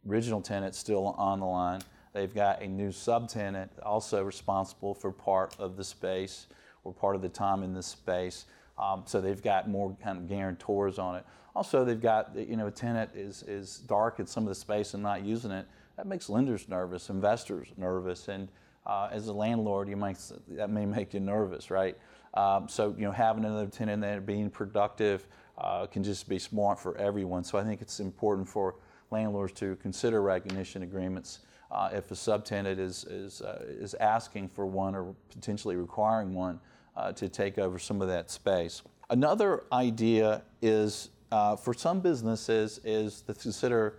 original 0.08 0.40
tenant 0.40 0.74
still 0.74 1.08
on 1.18 1.40
the 1.40 1.46
line 1.46 1.80
They've 2.12 2.34
got 2.34 2.62
a 2.62 2.66
new 2.66 2.88
subtenant 2.88 3.68
also 3.82 4.22
responsible 4.22 4.94
for 4.94 5.12
part 5.12 5.54
of 5.58 5.76
the 5.76 5.84
space 5.84 6.46
or 6.84 6.92
part 6.92 7.14
of 7.14 7.22
the 7.22 7.28
time 7.28 7.62
in 7.62 7.72
the 7.72 7.82
space. 7.82 8.46
Um, 8.78 9.02
so 9.06 9.20
they've 9.20 9.42
got 9.42 9.68
more 9.68 9.96
kind 10.02 10.18
of 10.18 10.28
guarantors 10.28 10.98
on 10.98 11.16
it. 11.16 11.24
Also, 11.54 11.84
they've 11.84 12.00
got 12.00 12.34
you 12.36 12.56
know 12.56 12.68
a 12.68 12.70
tenant 12.70 13.10
is 13.14 13.42
is 13.42 13.78
dark 13.78 14.20
in 14.20 14.26
some 14.26 14.44
of 14.44 14.48
the 14.48 14.54
space 14.54 14.94
and 14.94 15.02
not 15.02 15.22
using 15.24 15.50
it. 15.50 15.66
That 15.96 16.06
makes 16.06 16.28
lenders 16.28 16.68
nervous, 16.68 17.10
investors 17.10 17.68
nervous, 17.76 18.28
and 18.28 18.48
uh, 18.86 19.08
as 19.12 19.28
a 19.28 19.32
landlord, 19.32 19.88
you 19.88 19.96
might 19.96 20.18
that 20.50 20.70
may 20.70 20.86
make 20.86 21.12
you 21.12 21.20
nervous, 21.20 21.70
right? 21.70 21.96
Um, 22.34 22.68
so 22.68 22.94
you 22.96 23.04
know 23.04 23.12
having 23.12 23.44
another 23.44 23.66
tenant 23.66 24.00
there 24.00 24.20
being 24.20 24.48
productive 24.48 25.26
uh, 25.58 25.86
can 25.86 26.02
just 26.02 26.28
be 26.28 26.38
smart 26.38 26.78
for 26.78 26.96
everyone. 26.96 27.44
So 27.44 27.58
I 27.58 27.64
think 27.64 27.82
it's 27.82 28.00
important 28.00 28.48
for 28.48 28.76
landlords 29.10 29.52
to 29.54 29.76
consider 29.76 30.22
recognition 30.22 30.82
agreements 30.82 31.40
uh, 31.70 31.90
if 31.92 32.10
a 32.10 32.14
subtenant 32.14 32.78
is, 32.78 33.04
is, 33.04 33.42
uh, 33.42 33.64
is 33.68 33.94
asking 33.94 34.48
for 34.48 34.66
one 34.66 34.94
or 34.94 35.14
potentially 35.30 35.76
requiring 35.76 36.34
one 36.34 36.60
uh, 36.96 37.12
to 37.12 37.28
take 37.28 37.58
over 37.58 37.78
some 37.78 38.02
of 38.02 38.08
that 38.08 38.30
space. 38.30 38.82
Another 39.10 39.64
idea 39.72 40.42
is 40.62 41.10
uh, 41.32 41.56
for 41.56 41.74
some 41.74 42.00
businesses 42.00 42.80
is 42.84 43.22
to 43.22 43.34
consider 43.34 43.94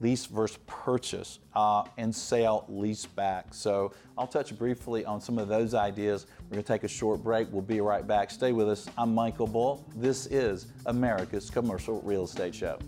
lease 0.00 0.26
versus 0.26 0.58
purchase 0.66 1.38
uh, 1.54 1.84
and 1.98 2.14
sale 2.14 2.64
lease 2.68 3.06
back. 3.06 3.46
So 3.52 3.92
I'll 4.18 4.26
touch 4.26 4.56
briefly 4.58 5.04
on 5.04 5.20
some 5.20 5.38
of 5.38 5.48
those 5.48 5.74
ideas. 5.74 6.26
We're 6.44 6.54
going 6.54 6.64
to 6.64 6.72
take 6.72 6.84
a 6.84 6.88
short 6.88 7.22
break. 7.22 7.48
We'll 7.52 7.62
be 7.62 7.80
right 7.80 8.06
back. 8.06 8.30
Stay 8.30 8.52
with 8.52 8.68
us. 8.68 8.88
I'm 8.98 9.14
Michael 9.14 9.46
Bull. 9.46 9.84
This 9.94 10.26
is 10.26 10.66
America's 10.86 11.48
Commercial 11.50 12.00
Real 12.02 12.24
Estate 12.24 12.54
Show. 12.54 12.78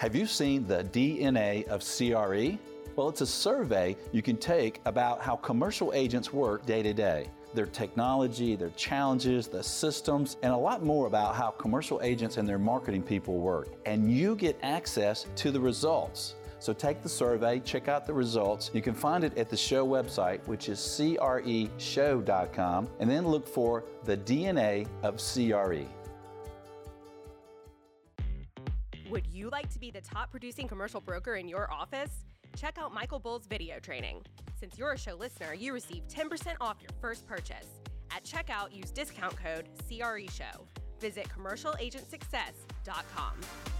Have 0.00 0.16
you 0.16 0.24
seen 0.24 0.66
the 0.66 0.82
DNA 0.84 1.68
of 1.68 1.82
CRE? 1.84 2.58
Well, 2.96 3.10
it's 3.10 3.20
a 3.20 3.26
survey 3.26 3.98
you 4.12 4.22
can 4.22 4.38
take 4.38 4.80
about 4.86 5.20
how 5.20 5.36
commercial 5.36 5.92
agents 5.92 6.32
work 6.32 6.64
day 6.64 6.82
to 6.82 6.94
day 6.94 7.28
their 7.52 7.66
technology, 7.66 8.56
their 8.56 8.70
challenges, 8.70 9.46
the 9.46 9.62
systems, 9.62 10.38
and 10.42 10.54
a 10.54 10.56
lot 10.56 10.82
more 10.82 11.06
about 11.06 11.34
how 11.34 11.50
commercial 11.50 12.00
agents 12.02 12.38
and 12.38 12.48
their 12.48 12.58
marketing 12.58 13.02
people 13.02 13.36
work. 13.40 13.68
And 13.84 14.10
you 14.10 14.36
get 14.36 14.58
access 14.62 15.26
to 15.36 15.50
the 15.50 15.60
results. 15.60 16.36
So 16.60 16.72
take 16.72 17.02
the 17.02 17.08
survey, 17.10 17.60
check 17.60 17.88
out 17.88 18.06
the 18.06 18.14
results. 18.14 18.70
You 18.72 18.80
can 18.80 18.94
find 18.94 19.22
it 19.22 19.36
at 19.36 19.50
the 19.50 19.56
show 19.56 19.86
website, 19.86 20.40
which 20.46 20.70
is 20.70 20.78
creshow.com, 20.78 21.28
and 23.00 23.10
then 23.10 23.28
look 23.28 23.46
for 23.46 23.84
the 24.04 24.16
DNA 24.16 24.86
of 25.02 25.16
CRE. 25.16 25.84
Would 29.10 29.26
you 29.26 29.50
like 29.50 29.68
to 29.72 29.80
be 29.80 29.90
the 29.90 30.00
top 30.00 30.30
producing 30.30 30.68
commercial 30.68 31.00
broker 31.00 31.34
in 31.34 31.48
your 31.48 31.68
office? 31.72 32.24
Check 32.56 32.78
out 32.78 32.94
Michael 32.94 33.18
Bull's 33.18 33.44
video 33.44 33.80
training. 33.80 34.22
Since 34.60 34.78
you're 34.78 34.92
a 34.92 34.98
show 34.98 35.16
listener, 35.16 35.52
you 35.52 35.72
receive 35.72 36.06
10% 36.06 36.54
off 36.60 36.76
your 36.80 36.92
first 37.00 37.26
purchase. 37.26 37.66
At 38.12 38.22
checkout, 38.22 38.72
use 38.72 38.92
discount 38.92 39.34
code 39.36 39.68
CREShow. 39.88 40.64
Visit 41.00 41.28
commercialagentsuccess.com. 41.28 43.79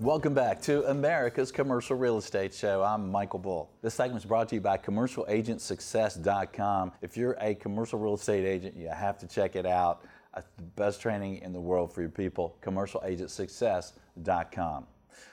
Welcome 0.00 0.32
back 0.32 0.62
to 0.62 0.88
America's 0.88 1.50
Commercial 1.50 1.96
Real 1.96 2.18
Estate 2.18 2.54
Show. 2.54 2.84
I'm 2.84 3.10
Michael 3.10 3.40
Bull. 3.40 3.68
This 3.82 3.94
segment 3.94 4.22
is 4.22 4.28
brought 4.28 4.48
to 4.50 4.54
you 4.54 4.60
by 4.60 4.78
CommercialAgentSuccess.com. 4.78 6.92
If 7.02 7.16
you're 7.16 7.36
a 7.40 7.56
commercial 7.56 7.98
real 7.98 8.14
estate 8.14 8.46
agent, 8.46 8.76
you 8.76 8.86
have 8.86 9.18
to 9.18 9.26
check 9.26 9.56
it 9.56 9.66
out. 9.66 10.04
It's 10.36 10.46
the 10.56 10.62
best 10.62 11.02
training 11.02 11.38
in 11.38 11.52
the 11.52 11.60
world 11.60 11.92
for 11.92 12.00
your 12.00 12.10
people. 12.10 12.56
CommercialAgentSuccess.com. 12.62 14.86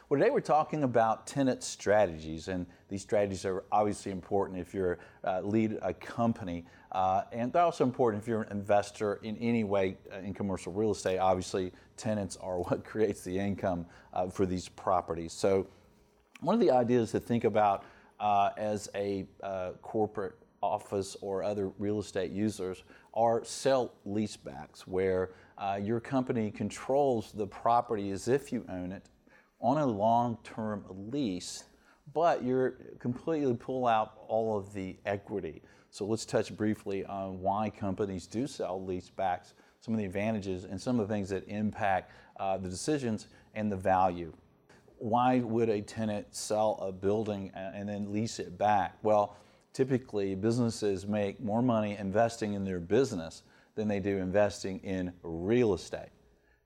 Well, 0.09 0.19
today 0.19 0.31
we're 0.31 0.39
talking 0.39 0.83
about 0.83 1.27
tenant 1.27 1.63
strategies, 1.63 2.47
and 2.47 2.65
these 2.89 3.03
strategies 3.03 3.45
are 3.45 3.65
obviously 3.71 4.11
important 4.11 4.59
if 4.59 4.73
you're 4.73 4.97
uh, 5.23 5.41
lead 5.41 5.77
a 5.83 5.93
company, 5.93 6.65
uh, 6.95 7.25
and 7.33 7.51
they're 7.51 7.61
also 7.61 7.83
important 7.83 8.23
if 8.23 8.27
you're 8.27 8.43
an 8.43 8.51
investor 8.51 9.15
in 9.15 9.35
any 9.39 9.65
way 9.65 9.97
uh, 10.13 10.19
in 10.19 10.33
commercial 10.33 10.71
real 10.71 10.91
estate. 10.91 11.17
Obviously, 11.17 11.73
tenants 11.97 12.37
are 12.37 12.59
what 12.63 12.85
creates 12.85 13.21
the 13.21 13.37
income 13.37 13.85
uh, 14.13 14.29
for 14.29 14.45
these 14.45 14.69
properties. 14.69 15.33
So, 15.33 15.67
one 16.39 16.53
of 16.53 16.61
the 16.61 16.71
ideas 16.71 17.11
to 17.11 17.19
think 17.19 17.43
about 17.43 17.83
uh, 18.21 18.51
as 18.55 18.87
a 18.95 19.25
uh, 19.43 19.71
corporate 19.81 20.35
office 20.61 21.17
or 21.19 21.43
other 21.43 21.67
real 21.79 21.99
estate 21.99 22.31
users 22.31 22.83
are 23.13 23.43
sell 23.43 23.93
leasebacks, 24.07 24.81
where 24.81 25.31
your 25.81 25.99
company 25.99 26.49
controls 26.49 27.33
the 27.33 27.47
property 27.47 28.11
as 28.11 28.29
if 28.29 28.53
you 28.53 28.65
own 28.69 28.93
it 28.93 29.09
on 29.59 29.77
a 29.77 29.85
long-term 29.85 30.85
lease, 31.11 31.65
but 32.13 32.41
you're 32.43 32.71
completely 32.99 33.53
pull 33.53 33.85
out 33.85 34.13
all 34.27 34.57
of 34.57 34.73
the 34.73 34.95
equity. 35.05 35.61
So 35.95 36.03
let's 36.03 36.25
touch 36.25 36.53
briefly 36.53 37.05
on 37.05 37.39
why 37.39 37.69
companies 37.69 38.27
do 38.27 38.47
sell 38.47 38.81
leasebacks, 38.85 39.53
some 39.79 39.93
of 39.93 39.97
the 39.97 40.03
advantages, 40.03 40.65
and 40.65 40.81
some 40.81 40.99
of 40.99 41.07
the 41.07 41.13
things 41.13 41.29
that 41.29 41.47
impact 41.47 42.11
uh, 42.37 42.57
the 42.57 42.67
decisions 42.67 43.29
and 43.53 43.71
the 43.71 43.77
value. 43.77 44.33
Why 44.97 45.39
would 45.39 45.69
a 45.69 45.79
tenant 45.79 46.35
sell 46.35 46.77
a 46.81 46.91
building 46.91 47.49
and 47.55 47.87
then 47.87 48.11
lease 48.11 48.39
it 48.39 48.57
back? 48.57 48.97
Well, 49.03 49.37
typically 49.71 50.35
businesses 50.35 51.07
make 51.07 51.39
more 51.39 51.61
money 51.61 51.95
investing 51.95 52.55
in 52.55 52.65
their 52.65 52.81
business 52.81 53.43
than 53.75 53.87
they 53.87 54.01
do 54.01 54.17
investing 54.17 54.81
in 54.81 55.13
real 55.23 55.73
estate. 55.73 56.09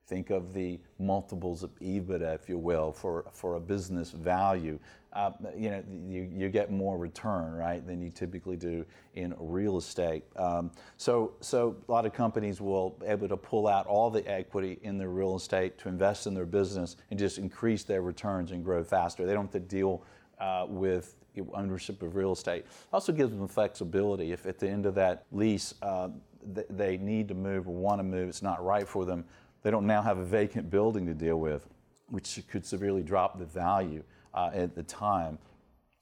Think 0.08 0.30
of 0.30 0.52
the 0.52 0.80
multiples 0.98 1.62
of 1.62 1.70
EBITDA, 1.78 2.34
if 2.34 2.48
you 2.48 2.58
will, 2.58 2.90
for, 2.90 3.26
for 3.32 3.54
a 3.54 3.60
business 3.60 4.10
value. 4.10 4.80
Uh, 5.12 5.32
you 5.56 5.70
know, 5.70 5.82
you, 6.08 6.28
you 6.32 6.48
get 6.48 6.70
more 6.70 6.96
return, 6.96 7.52
right, 7.52 7.84
than 7.86 8.00
you 8.00 8.10
typically 8.10 8.56
do 8.56 8.84
in 9.14 9.34
real 9.38 9.76
estate. 9.76 10.24
Um, 10.36 10.70
so, 10.96 11.32
so 11.40 11.76
a 11.88 11.90
lot 11.90 12.06
of 12.06 12.12
companies 12.12 12.60
will 12.60 12.90
be 13.00 13.06
able 13.06 13.28
to 13.28 13.36
pull 13.36 13.66
out 13.66 13.86
all 13.86 14.10
the 14.10 14.26
equity 14.30 14.78
in 14.82 14.98
their 14.98 15.08
real 15.08 15.34
estate 15.36 15.78
to 15.78 15.88
invest 15.88 16.26
in 16.26 16.34
their 16.34 16.46
business 16.46 16.96
and 17.10 17.18
just 17.18 17.38
increase 17.38 17.82
their 17.82 18.02
returns 18.02 18.52
and 18.52 18.64
grow 18.64 18.84
faster. 18.84 19.26
They 19.26 19.32
don't 19.34 19.46
have 19.46 19.52
to 19.52 19.60
deal 19.60 20.04
uh, 20.38 20.66
with 20.68 21.16
ownership 21.54 22.02
of 22.02 22.16
real 22.16 22.32
estate. 22.32 22.66
Also 22.92 23.12
gives 23.12 23.32
them 23.32 23.48
flexibility. 23.48 24.30
If 24.30 24.46
at 24.46 24.58
the 24.58 24.68
end 24.68 24.86
of 24.86 24.94
that 24.96 25.24
lease 25.32 25.74
uh, 25.82 26.10
th- 26.54 26.66
they 26.68 26.98
need 26.98 27.28
to 27.28 27.34
move 27.34 27.66
or 27.66 27.74
want 27.74 27.98
to 27.98 28.04
move, 28.04 28.28
it's 28.28 28.42
not 28.42 28.64
right 28.64 28.86
for 28.86 29.04
them 29.04 29.24
they 29.62 29.70
don't 29.70 29.86
now 29.86 30.02
have 30.02 30.18
a 30.18 30.24
vacant 30.24 30.70
building 30.70 31.06
to 31.06 31.14
deal 31.14 31.36
with, 31.36 31.66
which 32.08 32.40
could 32.50 32.64
severely 32.64 33.02
drop 33.02 33.38
the 33.38 33.44
value 33.44 34.02
uh, 34.34 34.50
at 34.52 34.74
the 34.74 34.82
time 34.82 35.38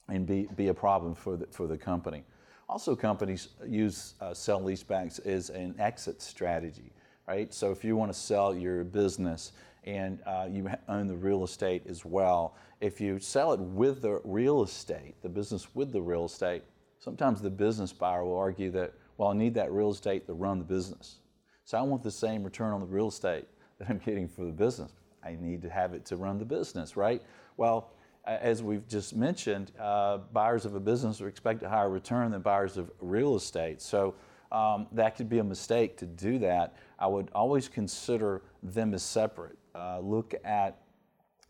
and 0.08 0.26
be, 0.26 0.48
be 0.56 0.68
a 0.68 0.74
problem 0.74 1.14
for 1.14 1.36
the, 1.36 1.46
for 1.46 1.66
the 1.66 1.76
company. 1.76 2.24
Also, 2.68 2.94
companies 2.94 3.48
use 3.66 4.14
uh, 4.20 4.34
sell 4.34 4.60
leasebacks 4.60 5.24
as 5.26 5.50
an 5.50 5.74
exit 5.78 6.20
strategy, 6.20 6.92
right? 7.26 7.52
So, 7.52 7.70
if 7.70 7.82
you 7.82 7.96
want 7.96 8.12
to 8.12 8.18
sell 8.18 8.54
your 8.54 8.84
business 8.84 9.52
and 9.84 10.18
uh, 10.26 10.48
you 10.50 10.70
own 10.88 11.06
the 11.06 11.16
real 11.16 11.44
estate 11.44 11.82
as 11.88 12.04
well, 12.04 12.54
if 12.80 13.00
you 13.00 13.18
sell 13.18 13.52
it 13.52 13.60
with 13.60 14.02
the 14.02 14.20
real 14.24 14.62
estate, 14.62 15.14
the 15.22 15.28
business 15.28 15.74
with 15.74 15.92
the 15.92 16.00
real 16.00 16.26
estate, 16.26 16.62
sometimes 16.98 17.40
the 17.40 17.50
business 17.50 17.92
buyer 17.92 18.24
will 18.24 18.36
argue 18.36 18.70
that, 18.72 18.92
well, 19.16 19.30
I 19.30 19.34
need 19.34 19.54
that 19.54 19.72
real 19.72 19.90
estate 19.90 20.26
to 20.26 20.34
run 20.34 20.58
the 20.58 20.64
business. 20.64 21.16
So 21.64 21.78
I 21.78 21.82
want 21.82 22.02
the 22.02 22.10
same 22.10 22.44
return 22.44 22.72
on 22.72 22.80
the 22.80 22.86
real 22.86 23.08
estate 23.08 23.46
that 23.78 23.88
I'm 23.88 23.98
getting 23.98 24.28
for 24.28 24.44
the 24.44 24.52
business. 24.52 24.92
I 25.24 25.36
need 25.40 25.62
to 25.62 25.70
have 25.70 25.94
it 25.94 26.04
to 26.06 26.16
run 26.16 26.38
the 26.38 26.44
business, 26.44 26.96
right? 26.96 27.22
Well, 27.56 27.90
as 28.28 28.62
we've 28.62 28.86
just 28.88 29.16
mentioned, 29.16 29.72
uh, 29.80 30.18
buyers 30.32 30.64
of 30.64 30.74
a 30.74 30.80
business 30.80 31.20
are 31.20 31.28
expected 31.28 31.66
a 31.66 31.68
higher 31.68 31.88
return 31.88 32.30
than 32.30 32.42
buyers 32.42 32.76
of 32.76 32.90
real 33.00 33.36
estate. 33.36 33.80
So 33.80 34.14
um, 34.52 34.86
that 34.92 35.16
could 35.16 35.28
be 35.28 35.38
a 35.38 35.44
mistake 35.44 35.96
to 35.98 36.06
do 36.06 36.38
that. 36.40 36.76
I 36.98 37.06
would 37.06 37.30
always 37.34 37.68
consider 37.68 38.42
them 38.62 38.94
as 38.94 39.02
separate. 39.02 39.56
Uh, 39.74 40.00
look 40.00 40.34
at 40.44 40.78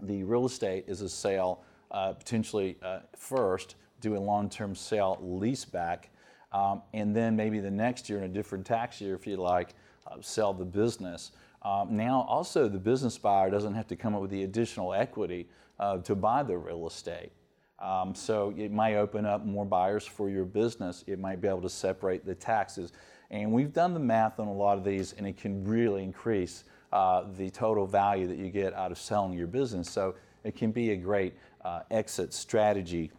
the 0.01 0.23
real 0.23 0.47
estate 0.47 0.85
as 0.89 1.01
a 1.01 1.09
sale, 1.09 1.65
uh, 1.91 2.13
potentially 2.13 2.77
uh, 2.83 3.01
first, 3.17 3.75
do 4.01 4.17
a 4.17 4.19
long 4.19 4.49
term 4.49 4.75
sale 4.75 5.19
lease 5.21 5.65
back, 5.65 6.11
um, 6.53 6.83
and 6.95 7.15
then 7.15 7.35
maybe 7.35 7.59
the 7.59 7.71
next 7.71 8.09
year 8.09 8.19
in 8.19 8.25
a 8.25 8.29
different 8.29 8.65
tax 8.65 9.01
year, 9.01 9.15
if 9.15 9.27
you 9.27 9.37
like, 9.37 9.75
uh, 10.07 10.17
sell 10.21 10.55
the 10.55 10.65
business. 10.65 11.33
Um, 11.69 11.99
now, 11.99 12.25
also, 12.27 12.67
the 12.67 12.79
business 12.79 13.19
buyer 13.19 13.51
doesn't 13.51 13.75
have 13.75 13.87
to 13.89 13.97
come 13.97 14.15
up 14.15 14.23
with 14.23 14.31
the 14.31 14.45
additional 14.45 14.95
equity 14.95 15.49
uh, 15.79 15.99
to 15.99 16.15
buy 16.15 16.43
the 16.43 16.57
real 16.57 16.87
estate. 16.87 17.31
Um, 17.79 18.15
so 18.15 18.55
it 18.57 18.73
might 18.73 18.95
open 18.95 19.27
up 19.27 19.45
more 19.45 19.67
buyers 19.67 20.07
for 20.07 20.31
your 20.31 20.47
business. 20.47 21.05
It 21.07 21.19
might 21.19 21.43
be 21.43 21.47
able 21.47 21.61
to 21.61 21.69
separate 21.69 22.25
the 22.25 22.35
taxes. 22.35 22.95
And 23.31 23.53
we've 23.53 23.75
done 23.75 23.93
the 23.93 24.01
math 24.01 24.41
on 24.41 24.49
a 24.49 24.53
lot 24.53 24.79
of 24.79 24.85
these, 24.85 25.13
and 25.13 25.27
it 25.27 25.37
can 25.37 25.63
really 25.63 26.03
increase 26.03 26.65
uh, 26.91 27.25
the 27.37 27.51
total 27.51 27.87
value 27.87 28.27
that 28.29 28.39
you 28.39 28.49
get 28.49 28.73
out 28.73 28.91
of 28.91 28.99
selling 28.99 29.35
your 29.35 29.47
business. 29.47 29.91
So 29.91 30.15
it 30.45 30.57
can 30.57 30.73
be 30.73 30.93
a 30.93 30.97
great 30.97 31.35
uh, 31.67 31.81
exit 31.91 32.33
strategy. 32.33 33.13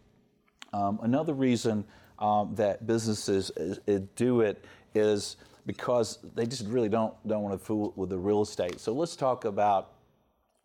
Um, 0.72 0.98
another 1.02 1.34
reason 1.34 1.84
um, 2.18 2.56
that 2.56 2.84
businesses 2.84 3.52
is 3.86 4.00
do 4.16 4.40
it 4.40 4.64
is 4.92 5.36
because 5.70 6.18
they 6.34 6.46
just 6.46 6.66
really 6.66 6.88
don't 6.88 7.14
don't 7.28 7.42
want 7.42 7.56
to 7.56 7.64
fool 7.64 7.92
with 7.94 8.10
the 8.10 8.18
real 8.18 8.42
estate. 8.42 8.80
So 8.80 8.92
let's 8.92 9.14
talk 9.14 9.44
about 9.44 9.92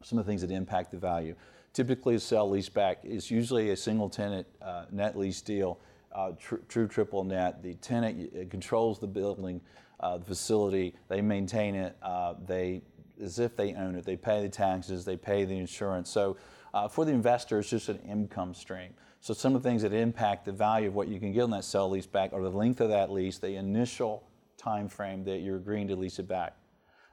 some 0.02 0.18
of 0.18 0.26
the 0.26 0.32
things 0.32 0.42
that 0.42 0.50
impact 0.50 0.90
the 0.90 0.98
value. 0.98 1.36
Typically, 1.74 2.16
a 2.16 2.20
sell 2.20 2.50
leaseback 2.50 2.96
is 3.04 3.30
usually 3.30 3.70
a 3.70 3.78
single 3.78 4.10
tenant 4.10 4.48
uh, 4.64 4.86
net 4.92 5.16
lease 5.16 5.42
deal, 5.42 5.80
uh, 6.12 6.32
tr- 6.40 6.64
true 6.68 6.88
triple 6.88 7.24
net. 7.24 7.62
The 7.62 7.76
tenant 7.76 8.50
controls 8.50 8.98
the 8.98 9.06
building, 9.06 9.62
uh, 10.00 10.18
the 10.18 10.26
facility. 10.26 10.96
They 11.08 11.22
maintain 11.22 11.76
it. 11.76 11.96
Uh, 12.02 12.34
they 12.44 12.82
as 13.22 13.38
if 13.38 13.56
they 13.56 13.76
own 13.76 13.94
it. 13.94 14.06
They 14.06 14.18
pay 14.18 14.42
the 14.42 14.50
taxes. 14.50 15.06
They 15.06 15.18
pay 15.18 15.46
the 15.46 15.56
insurance. 15.56 16.10
So 16.10 16.36
uh, 16.74 16.88
for 16.88 17.06
the 17.06 17.12
investor, 17.12 17.60
it's 17.60 17.70
just 17.70 17.90
an 17.90 18.00
income 18.10 18.56
stream. 18.56 18.90
So 19.22 19.36
some 19.36 19.56
of 19.56 19.62
the 19.62 19.70
things 19.70 19.84
that 19.84 19.94
impact 19.94 20.46
the 20.46 20.52
value 20.52 20.88
of 20.88 20.96
what 20.96 21.08
you 21.08 21.20
can 21.20 21.32
get 21.32 21.42
on 21.42 21.52
that 21.52 21.64
sell 21.64 21.92
lease 21.92 22.08
back 22.08 22.34
are 22.34 22.42
the 22.42 22.50
length 22.50 22.82
of 22.82 22.90
that 22.90 23.12
lease, 23.12 23.38
the 23.38 23.56
initial 23.56 24.24
time 24.66 24.90
frame 24.90 25.24
that 25.24 25.38
you're 25.42 25.58
agreeing 25.58 25.88
to 25.88 25.96
lease 25.96 26.18
it 26.18 26.28
back, 26.28 26.56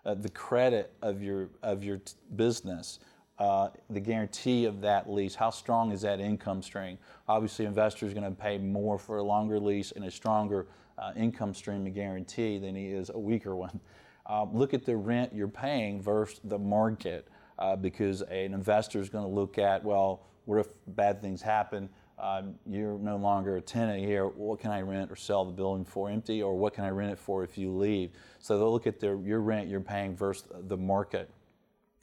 uh, 0.06 0.14
the 0.14 0.30
credit 0.30 0.92
of 1.02 1.22
your 1.22 1.50
of 1.62 1.84
your 1.84 1.98
t- 1.98 2.14
business, 2.34 2.98
uh, 3.38 3.68
the 3.90 4.00
guarantee 4.00 4.64
of 4.64 4.80
that 4.80 5.08
lease. 5.08 5.34
How 5.34 5.50
strong 5.50 5.92
is 5.92 6.00
that 6.00 6.18
income 6.18 6.62
stream? 6.62 6.98
Obviously, 7.28 7.66
investors 7.66 8.14
going 8.14 8.24
to 8.24 8.42
pay 8.42 8.58
more 8.58 8.98
for 8.98 9.18
a 9.18 9.22
longer 9.22 9.60
lease 9.60 9.92
and 9.92 10.04
a 10.04 10.10
stronger 10.10 10.66
uh, 10.98 11.12
income 11.14 11.52
stream 11.54 11.84
and 11.86 11.94
guarantee 11.94 12.58
than 12.58 12.74
he 12.74 12.86
is 12.86 13.10
a 13.10 13.18
weaker 13.18 13.54
one. 13.54 13.80
Uh, 14.26 14.44
look 14.44 14.72
at 14.72 14.84
the 14.84 14.96
rent 14.96 15.32
you're 15.34 15.48
paying 15.48 16.00
versus 16.00 16.40
the 16.44 16.58
market, 16.58 17.28
uh, 17.58 17.76
because 17.76 18.22
an 18.22 18.54
investor 18.54 18.98
is 18.98 19.10
going 19.10 19.24
to 19.24 19.30
look 19.30 19.58
at 19.58 19.84
well, 19.84 20.22
what 20.46 20.58
if 20.58 20.68
bad 20.86 21.20
things 21.20 21.42
happen? 21.42 21.88
Um, 22.22 22.54
you're 22.70 22.98
no 22.98 23.16
longer 23.16 23.56
a 23.56 23.60
tenant 23.60 23.98
here. 24.04 24.28
What 24.28 24.60
can 24.60 24.70
I 24.70 24.80
rent 24.80 25.10
or 25.10 25.16
sell 25.16 25.44
the 25.44 25.52
building 25.52 25.84
for 25.84 26.08
empty, 26.08 26.40
or 26.40 26.56
what 26.56 26.72
can 26.72 26.84
I 26.84 26.90
rent 26.90 27.10
it 27.10 27.18
for 27.18 27.42
if 27.42 27.58
you 27.58 27.70
leave? 27.72 28.10
So 28.38 28.58
they'll 28.58 28.72
look 28.72 28.86
at 28.86 29.00
their, 29.00 29.16
your 29.16 29.40
rent 29.40 29.68
you're 29.68 29.80
paying 29.80 30.14
versus 30.14 30.44
the 30.68 30.76
market. 30.76 31.28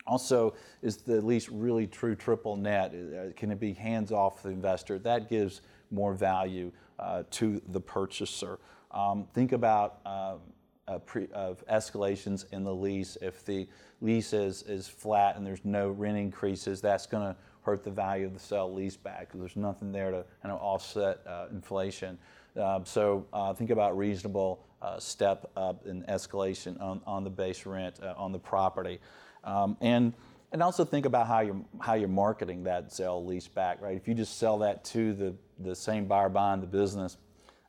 Also, 0.05 0.55
is 0.81 0.97
the 0.97 1.21
lease 1.21 1.49
really 1.49 1.87
true 1.87 2.15
triple 2.15 2.57
net? 2.57 2.93
Uh, 2.93 3.31
can 3.35 3.49
it 3.49 3.59
be 3.59 3.73
hands 3.73 4.11
off 4.11 4.43
the 4.43 4.49
investor? 4.49 4.99
That 4.99 5.29
gives 5.29 5.61
more 5.89 6.13
value 6.13 6.71
uh, 6.97 7.23
to 7.31 7.61
the 7.69 7.79
purchaser. 7.79 8.59
Um, 8.91 9.25
think 9.33 9.53
about 9.53 9.99
um, 10.05 10.99
pre, 11.05 11.27
of 11.31 11.65
escalations 11.67 12.45
in 12.51 12.63
the 12.63 12.73
lease. 12.73 13.17
If 13.21 13.45
the 13.45 13.67
lease 14.01 14.33
is, 14.33 14.63
is 14.63 14.87
flat 14.87 15.37
and 15.37 15.45
there's 15.45 15.63
no 15.63 15.89
rent 15.89 16.17
increases, 16.17 16.81
that's 16.81 17.05
going 17.05 17.23
to 17.23 17.39
hurt 17.61 17.83
the 17.83 17.91
value 17.91 18.25
of 18.25 18.33
the 18.33 18.39
sell 18.39 18.73
lease 18.73 18.97
back 18.97 19.27
because 19.27 19.39
there's 19.39 19.55
nothing 19.55 19.91
there 19.91 20.11
to 20.11 20.23
kind 20.41 20.51
of 20.53 20.61
offset 20.61 21.19
uh, 21.27 21.47
inflation. 21.51 22.17
Uh, 22.59 22.83
so 22.83 23.25
think 23.57 23.69
about 23.69 23.97
reasonable 23.97 24.65
uh, 24.81 24.99
step 24.99 25.49
up 25.57 25.85
in 25.85 26.03
escalation 26.03 26.79
on, 26.81 27.01
on 27.05 27.23
the 27.23 27.29
base 27.29 27.65
rent 27.65 27.99
uh, 28.01 28.13
on 28.17 28.31
the 28.31 28.39
property. 28.39 28.99
Um, 29.43 29.77
and 29.81 30.13
and 30.51 30.63
also 30.63 30.83
think 30.83 31.05
about 31.05 31.27
how 31.27 31.41
you're 31.41 31.61
how 31.79 31.93
you're 31.93 32.07
marketing 32.07 32.63
that 32.63 32.91
sell 32.91 33.23
lease 33.23 33.47
back, 33.47 33.81
right? 33.81 33.95
If 33.95 34.07
you 34.07 34.13
just 34.13 34.37
sell 34.39 34.57
that 34.59 34.83
to 34.85 35.13
the 35.13 35.35
the 35.59 35.75
same 35.75 36.05
buyer 36.05 36.29
buying 36.29 36.61
the 36.61 36.67
business, 36.67 37.17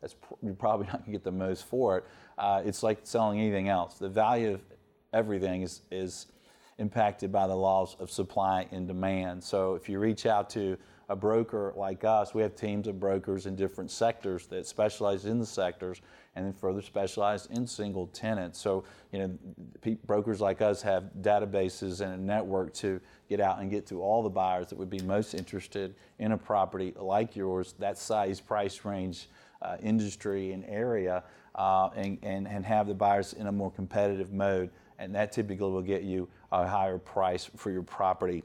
that's 0.01 0.15
you're 0.43 0.55
probably 0.55 0.87
not 0.87 0.99
going 0.99 1.07
to 1.07 1.11
get 1.13 1.25
the 1.25 1.33
most 1.33 1.67
for 1.67 1.99
it. 1.99 2.05
Uh, 2.39 2.63
it's 2.65 2.83
like 2.83 3.01
selling 3.03 3.39
anything 3.39 3.69
else. 3.69 3.95
The 3.95 4.09
value 4.09 4.55
of 4.55 4.63
everything 5.13 5.63
is 5.63 5.83
is 5.91 6.27
impacted 6.81 7.31
by 7.31 7.47
the 7.47 7.55
laws 7.55 7.97
of 8.01 8.11
supply 8.11 8.67
and 8.73 8.89
demand. 8.89 9.45
So 9.45 9.75
if 9.75 9.89
you 9.89 9.99
reach 9.99 10.27
out 10.27 10.51
to 10.51 10.77
a 11.09 11.17
broker 11.17 11.73
like 11.77 12.05
us, 12.05 12.35
we 12.35 12.43
have 12.43 12.55
teams 12.55 12.87
of 12.87 12.99
brokers 12.99 13.47
in 13.47 13.57
different 13.57 13.91
sectors 13.91 14.47
that 14.47 14.67
specialize 14.67 15.27
in 15.27 15.39
the 15.39 15.47
sectors 15.47 16.01
and 16.37 16.47
then 16.47 16.53
further 16.53 16.81
specialize 16.81 17.47
in 17.47 17.67
single 17.67 18.07
tenants. 18.09 18.61
So, 18.61 18.85
you 19.13 19.19
know, 19.19 19.97
brokers 20.07 20.41
like 20.41 20.63
us 20.63 20.81
have 20.83 21.11
databases 21.21 22.01
and 22.01 22.15
a 22.15 22.17
network 22.17 22.73
to 22.75 23.01
get 23.29 23.41
out 23.41 23.59
and 23.59 23.71
get 23.71 23.87
to 23.89 24.01
all 24.01 24.23
the 24.23 24.31
buyers 24.31 24.69
that 24.69 24.79
would 24.79 24.91
be 24.91 25.01
most 25.01 25.35
interested 25.35 25.95
in 26.21 26.33
a 26.33 26.39
property 26.39 26.95
like 26.97 27.35
yours, 27.35 27.75
that 27.81 27.99
size, 27.99 28.41
price 28.41 28.85
range, 28.85 29.29
uh, 29.63 29.77
industry, 29.83 30.53
and 30.53 30.65
area, 30.67 31.25
uh, 31.57 31.91
and, 31.97 32.19
and, 32.23 32.47
and 32.47 32.65
have 32.65 32.87
the 32.87 32.95
buyers 32.95 33.33
in 33.33 33.49
a 33.49 33.53
more 33.53 33.71
competitive 33.73 34.33
mode. 34.33 34.71
And 35.01 35.15
that 35.15 35.33
typically 35.33 35.71
will 35.71 35.83
get 35.83 36.03
you 36.03 36.29
a 36.53 36.67
higher 36.67 36.99
price 36.99 37.51
for 37.57 37.71
your 37.71 37.83
property. 37.83 38.45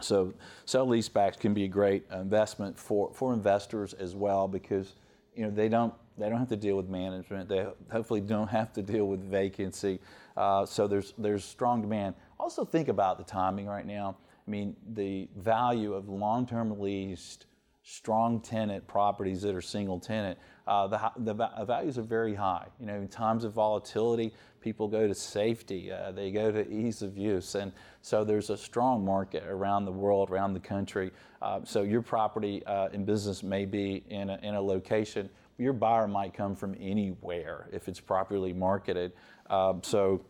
So 0.00 0.34
sell 0.64 0.86
leasebacks 0.88 1.38
can 1.38 1.54
be 1.54 1.64
a 1.64 1.68
great 1.68 2.04
investment 2.12 2.76
for, 2.76 3.12
for 3.14 3.32
investors 3.32 3.94
as 3.94 4.16
well 4.16 4.48
because 4.48 4.94
you 5.36 5.44
know 5.44 5.50
they 5.50 5.68
don't 5.68 5.94
they 6.16 6.28
don't 6.28 6.38
have 6.38 6.48
to 6.48 6.56
deal 6.56 6.76
with 6.76 6.88
management. 6.88 7.48
They 7.48 7.66
hopefully 7.90 8.20
don't 8.20 8.48
have 8.48 8.72
to 8.74 8.82
deal 8.82 9.06
with 9.06 9.20
vacancy. 9.20 10.00
Uh, 10.36 10.66
so 10.66 10.88
there's 10.88 11.12
there's 11.18 11.44
strong 11.44 11.80
demand. 11.80 12.14
Also 12.40 12.64
think 12.64 12.88
about 12.88 13.18
the 13.18 13.24
timing 13.24 13.66
right 13.66 13.86
now. 13.86 14.16
I 14.46 14.50
mean 14.50 14.74
the 14.94 15.28
value 15.36 15.92
of 15.92 16.08
long-term 16.08 16.80
leased 16.80 17.46
strong 17.84 18.40
tenant 18.40 18.86
properties 18.86 19.42
that 19.42 19.54
are 19.54 19.60
single 19.60 20.00
tenant, 20.00 20.38
uh, 20.66 20.86
the, 20.86 20.98
the, 21.18 21.64
values 21.66 21.98
are 21.98 22.02
very 22.02 22.34
high. 22.34 22.66
You 22.80 22.86
know, 22.86 22.96
in 22.96 23.08
times 23.08 23.44
of 23.44 23.52
volatility, 23.52 24.32
people 24.64 24.88
go 24.88 25.06
to 25.06 25.14
safety, 25.14 25.92
uh, 25.92 26.10
they 26.10 26.30
go 26.30 26.50
to 26.50 26.66
ease 26.72 27.02
of 27.02 27.18
use, 27.18 27.54
and 27.54 27.70
so 28.00 28.24
there's 28.24 28.48
a 28.48 28.56
strong 28.56 29.04
market 29.04 29.44
around 29.44 29.84
the 29.84 29.92
world, 29.92 30.30
around 30.30 30.54
the 30.54 30.60
country. 30.60 31.10
Uh, 31.42 31.60
so 31.64 31.82
your 31.82 32.00
property 32.00 32.64
uh, 32.64 32.88
and 32.94 33.04
business 33.04 33.42
may 33.42 33.66
be 33.66 34.02
in 34.08 34.30
a, 34.30 34.38
in 34.42 34.54
a 34.54 34.60
location. 34.60 35.28
Your 35.58 35.74
buyer 35.74 36.08
might 36.08 36.32
come 36.32 36.56
from 36.56 36.74
anywhere 36.80 37.68
if 37.72 37.88
it's 37.88 38.00
properly 38.00 38.54
marketed. 38.54 39.12
Um, 39.50 39.82
so 39.84 40.24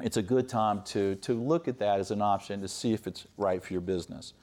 it's 0.00 0.16
a 0.16 0.22
good 0.22 0.48
time 0.48 0.82
to, 0.84 1.16
to 1.16 1.34
look 1.34 1.66
at 1.66 1.78
that 1.80 1.98
as 1.98 2.12
an 2.12 2.22
option 2.22 2.60
to 2.60 2.68
see 2.68 2.92
if 2.92 3.08
it's 3.08 3.26
right 3.36 3.62
for 3.62 3.72
your 3.72 3.82
business. 3.82 4.34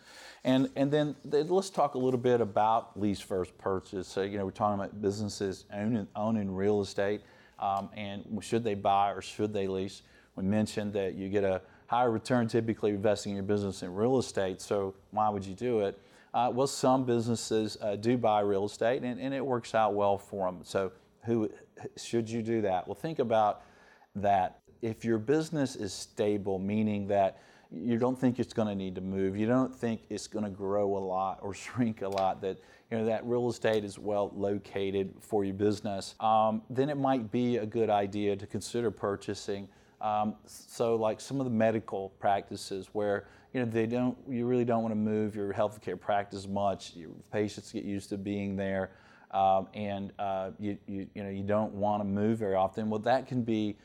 And, 0.43 0.69
and 0.75 0.91
then 0.91 1.15
let's 1.23 1.69
talk 1.69 1.95
a 1.95 1.97
little 1.97 2.19
bit 2.19 2.41
about 2.41 2.99
lease 2.99 3.21
versus 3.21 3.53
purchase. 3.57 4.09
So, 4.09 4.23
you 4.23 4.37
know, 4.37 4.43
we're 4.43 4.51
talking 4.51 4.77
about 4.77 5.01
businesses 5.01 5.63
owning, 5.73 6.07
owning 6.13 6.53
real 6.53 6.81
estate 6.81 7.21
um, 7.63 7.89
and 7.95 8.25
should 8.41 8.63
they 8.63 8.73
buy 8.73 9.11
or 9.11 9.21
should 9.21 9.53
they 9.53 9.67
lease. 9.67 10.01
We 10.35 10.43
mentioned 10.43 10.91
that 10.93 11.15
you 11.15 11.29
get 11.29 11.45
a 11.45 11.61
higher 11.87 12.11
return 12.11 12.47
typically 12.47 12.91
investing 12.91 13.31
in 13.31 13.35
your 13.37 13.45
business 13.45 13.83
in 13.83 13.93
real 13.93 14.17
estate. 14.17 14.61
So, 14.61 14.93
why 15.11 15.29
would 15.29 15.45
you 15.45 15.53
do 15.53 15.79
it? 15.79 15.97
Uh, 16.33 16.51
well, 16.53 16.67
some 16.67 17.05
businesses 17.05 17.77
uh, 17.81 17.95
do 17.95 18.17
buy 18.17 18.41
real 18.41 18.65
estate 18.65 19.03
and, 19.03 19.19
and 19.19 19.33
it 19.33 19.45
works 19.45 19.73
out 19.75 19.93
well 19.93 20.17
for 20.17 20.47
them. 20.47 20.61
So, 20.63 20.91
who 21.23 21.49
should 21.95 22.29
you 22.29 22.41
do 22.41 22.61
that? 22.63 22.85
Well, 22.85 22.95
think 22.95 23.19
about 23.19 23.61
that. 24.15 24.59
If 24.81 25.05
your 25.05 25.17
business 25.17 25.77
is 25.77 25.93
stable, 25.93 26.59
meaning 26.59 27.07
that 27.07 27.41
you 27.75 27.97
don't 27.97 28.19
think 28.19 28.39
it's 28.39 28.53
going 28.53 28.67
to 28.67 28.75
need 28.75 28.95
to 28.95 29.01
move. 29.01 29.35
You 29.35 29.47
don't 29.47 29.73
think 29.73 30.01
it's 30.09 30.27
going 30.27 30.45
to 30.45 30.51
grow 30.51 30.97
a 30.97 30.99
lot 30.99 31.39
or 31.41 31.53
shrink 31.53 32.01
a 32.01 32.09
lot. 32.09 32.41
That 32.41 32.59
you 32.91 32.97
know 32.97 33.05
that 33.05 33.25
real 33.25 33.49
estate 33.49 33.83
is 33.83 33.97
well 33.97 34.31
located 34.35 35.13
for 35.19 35.43
your 35.43 35.55
business. 35.55 36.15
Um, 36.19 36.61
then 36.69 36.89
it 36.89 36.97
might 36.97 37.31
be 37.31 37.57
a 37.57 37.65
good 37.65 37.89
idea 37.89 38.35
to 38.35 38.45
consider 38.45 38.91
purchasing. 38.91 39.67
Um, 40.01 40.35
so 40.45 40.95
like 40.95 41.21
some 41.21 41.39
of 41.39 41.45
the 41.45 41.51
medical 41.51 42.09
practices 42.19 42.89
where 42.93 43.27
you 43.53 43.61
know 43.61 43.65
they 43.65 43.85
don't 43.85 44.17
you 44.27 44.45
really 44.45 44.65
don't 44.65 44.83
want 44.83 44.91
to 44.91 44.97
move 44.97 45.35
your 45.35 45.53
healthcare 45.53 45.99
practice 45.99 46.47
much. 46.47 46.95
Your 46.95 47.11
patients 47.31 47.71
get 47.71 47.85
used 47.85 48.09
to 48.09 48.17
being 48.17 48.55
there. 48.55 48.91
Um, 49.31 49.67
and 49.73 50.11
uh, 50.19 50.51
you, 50.59 50.77
you, 50.85 51.07
you 51.15 51.23
know 51.23 51.29
you 51.29 51.41
don't 51.41 51.73
want 51.73 52.01
to 52.01 52.05
move 52.05 52.37
very 52.37 52.53
often. 52.53 52.89
Well, 52.89 52.99
that 52.99 53.27
can 53.27 53.41
be 53.41 53.77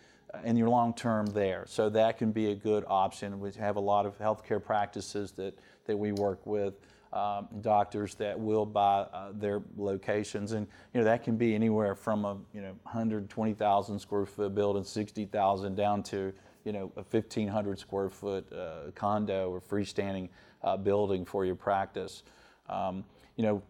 in 0.44 0.56
your 0.56 0.68
long 0.68 0.94
term 0.94 1.26
there. 1.26 1.64
So 1.66 1.88
that 1.90 2.18
can 2.18 2.32
be 2.32 2.50
a 2.50 2.54
good 2.54 2.84
option. 2.86 3.40
We 3.40 3.52
have 3.52 3.76
a 3.76 3.80
lot 3.80 4.06
of 4.06 4.18
healthcare 4.18 4.62
practices 4.62 5.32
that, 5.32 5.58
that 5.86 5.96
we 5.96 6.12
work 6.12 6.46
with. 6.46 6.74
Um, 7.10 7.48
doctors 7.62 8.14
that 8.16 8.38
will 8.38 8.66
buy 8.66 9.06
uh, 9.14 9.32
their 9.32 9.62
locations, 9.78 10.52
and 10.52 10.66
you 10.92 11.00
know 11.00 11.04
that 11.04 11.24
can 11.24 11.38
be 11.38 11.54
anywhere 11.54 11.94
from 11.94 12.26
a 12.26 12.36
you 12.52 12.60
know 12.60 12.72
120,000 12.82 13.98
square 13.98 14.26
foot 14.26 14.54
building, 14.54 14.84
60,000 14.84 15.74
down 15.74 16.02
to 16.02 16.34
you 16.64 16.72
know 16.72 16.92
a 16.98 17.02
1,500 17.02 17.78
square 17.78 18.10
foot 18.10 18.52
uh, 18.52 18.90
condo 18.94 19.50
or 19.50 19.58
freestanding 19.58 20.28
uh, 20.62 20.76
building 20.76 21.24
for 21.24 21.46
your 21.46 21.54
practice. 21.54 22.24
Um, 22.68 23.04
you 23.36 23.42
know, 23.42 23.62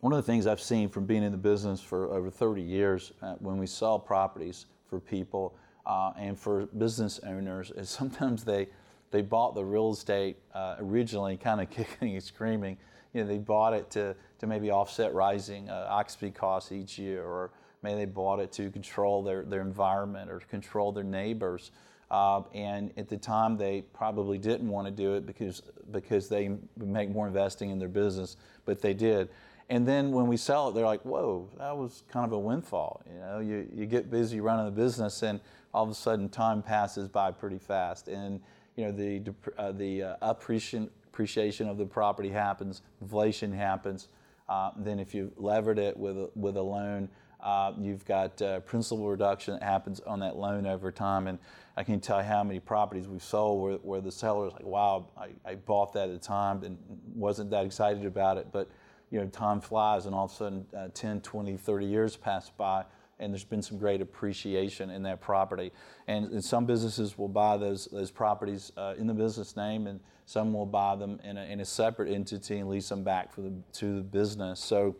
one 0.00 0.12
of 0.12 0.18
the 0.18 0.30
things 0.30 0.46
I've 0.46 0.60
seen 0.60 0.90
from 0.90 1.06
being 1.06 1.22
in 1.22 1.32
the 1.32 1.38
business 1.38 1.80
for 1.80 2.12
over 2.12 2.28
30 2.28 2.60
years, 2.60 3.12
uh, 3.22 3.36
when 3.38 3.56
we 3.56 3.66
sell 3.66 3.98
properties 3.98 4.66
for 4.86 5.00
people 5.00 5.56
uh, 5.86 6.12
and 6.18 6.38
for 6.38 6.66
business 6.66 7.20
owners, 7.24 7.70
is 7.76 7.88
sometimes 7.88 8.44
they 8.44 8.68
they 9.10 9.22
bought 9.22 9.54
the 9.54 9.64
real 9.64 9.92
estate 9.92 10.36
uh, 10.54 10.76
originally 10.78 11.36
kind 11.36 11.60
of 11.60 11.70
kicking 11.70 12.14
and 12.14 12.22
screaming. 12.22 12.76
You 13.14 13.22
know, 13.22 13.28
they 13.28 13.38
bought 13.38 13.72
it 13.72 13.90
to, 13.92 14.14
to 14.40 14.46
maybe 14.46 14.70
offset 14.70 15.14
rising 15.14 15.70
uh, 15.70 15.86
occupancy 15.88 16.32
costs 16.32 16.72
each 16.72 16.98
year, 16.98 17.24
or 17.24 17.50
maybe 17.82 17.98
they 18.00 18.04
bought 18.04 18.40
it 18.40 18.52
to 18.52 18.70
control 18.70 19.22
their, 19.22 19.44
their 19.44 19.62
environment 19.62 20.30
or 20.30 20.40
control 20.40 20.92
their 20.92 21.04
neighbors. 21.04 21.70
Uh, 22.10 22.42
and 22.54 22.92
at 22.96 23.08
the 23.08 23.16
time, 23.16 23.56
they 23.56 23.82
probably 23.92 24.38
didn't 24.38 24.68
want 24.68 24.86
to 24.86 24.92
do 24.92 25.14
it 25.14 25.26
because, 25.26 25.62
because 25.90 26.28
they 26.28 26.50
make 26.76 27.10
more 27.10 27.26
investing 27.26 27.70
in 27.70 27.78
their 27.78 27.88
business, 27.88 28.36
but 28.64 28.80
they 28.80 28.94
did. 28.94 29.28
And 29.68 29.86
then 29.86 30.12
when 30.12 30.28
we 30.28 30.36
sell 30.36 30.68
it, 30.68 30.74
they're 30.74 30.84
like, 30.84 31.02
whoa, 31.02 31.48
that 31.58 31.76
was 31.76 32.04
kind 32.08 32.24
of 32.24 32.32
a 32.32 32.38
windfall. 32.38 33.02
You 33.12 33.18
know, 33.18 33.38
you, 33.40 33.68
you 33.74 33.86
get 33.86 34.10
busy 34.10 34.40
running 34.40 34.64
the 34.64 34.70
business, 34.70 35.22
and 35.22 35.40
all 35.74 35.82
of 35.82 35.90
a 35.90 35.94
sudden, 35.94 36.28
time 36.28 36.62
passes 36.62 37.08
by 37.08 37.32
pretty 37.32 37.58
fast. 37.58 38.06
And 38.06 38.40
you 38.76 38.84
know, 38.84 38.92
the, 38.92 39.34
uh, 39.58 39.72
the 39.72 40.02
uh, 40.02 40.16
appreciation, 40.22 40.90
appreciation 41.08 41.68
of 41.68 41.78
the 41.78 41.86
property 41.86 42.28
happens, 42.28 42.82
inflation 43.00 43.52
happens. 43.52 44.08
Uh, 44.48 44.70
then 44.76 45.00
if 45.00 45.14
you 45.14 45.32
levered 45.36 45.78
it 45.78 45.96
with 45.96 46.16
a, 46.16 46.30
with 46.36 46.56
a 46.56 46.62
loan, 46.62 47.08
uh, 47.42 47.72
you've 47.78 48.04
got 48.04 48.40
uh, 48.42 48.60
principal 48.60 49.08
reduction 49.08 49.54
that 49.54 49.62
happens 49.62 50.00
on 50.00 50.20
that 50.20 50.36
loan 50.36 50.66
over 50.66 50.92
time. 50.92 51.26
And 51.26 51.38
I 51.76 51.82
can 51.82 52.00
tell 52.00 52.18
you 52.18 52.24
how 52.24 52.44
many 52.44 52.60
properties 52.60 53.08
we've 53.08 53.22
sold 53.22 53.62
where, 53.62 53.76
where 53.78 54.00
the 54.00 54.12
seller 54.12 54.46
is 54.46 54.52
like, 54.52 54.64
wow, 54.64 55.08
I, 55.18 55.30
I 55.44 55.54
bought 55.56 55.92
that 55.94 56.08
at 56.08 56.20
the 56.20 56.24
time 56.24 56.62
and 56.62 56.78
wasn't 57.14 57.50
that 57.50 57.64
excited 57.64 58.06
about 58.06 58.36
it. 58.36 58.48
But, 58.52 58.68
you 59.10 59.20
know, 59.20 59.26
time 59.26 59.60
flies 59.60 60.06
and 60.06 60.14
all 60.14 60.24
of 60.24 60.32
a 60.32 60.34
sudden 60.34 60.66
uh, 60.76 60.88
10, 60.94 61.20
20, 61.20 61.56
30 61.56 61.86
years 61.86 62.16
pass 62.16 62.50
by 62.50 62.84
and 63.18 63.32
there's 63.32 63.44
been 63.44 63.62
some 63.62 63.78
great 63.78 64.00
appreciation 64.00 64.90
in 64.90 65.02
that 65.04 65.20
property. 65.20 65.72
And, 66.06 66.30
and 66.32 66.44
some 66.44 66.66
businesses 66.66 67.16
will 67.16 67.28
buy 67.28 67.56
those, 67.56 67.86
those 67.86 68.10
properties 68.10 68.72
uh, 68.76 68.94
in 68.98 69.06
the 69.06 69.14
business 69.14 69.56
name, 69.56 69.86
and 69.86 70.00
some 70.26 70.52
will 70.52 70.66
buy 70.66 70.96
them 70.96 71.20
in 71.24 71.36
a, 71.36 71.44
in 71.44 71.60
a 71.60 71.64
separate 71.64 72.12
entity 72.12 72.58
and 72.58 72.68
lease 72.68 72.88
them 72.88 73.04
back 73.04 73.32
for 73.32 73.40
the, 73.42 73.52
to 73.74 73.96
the 73.96 74.02
business. 74.02 74.60
So 74.60 74.96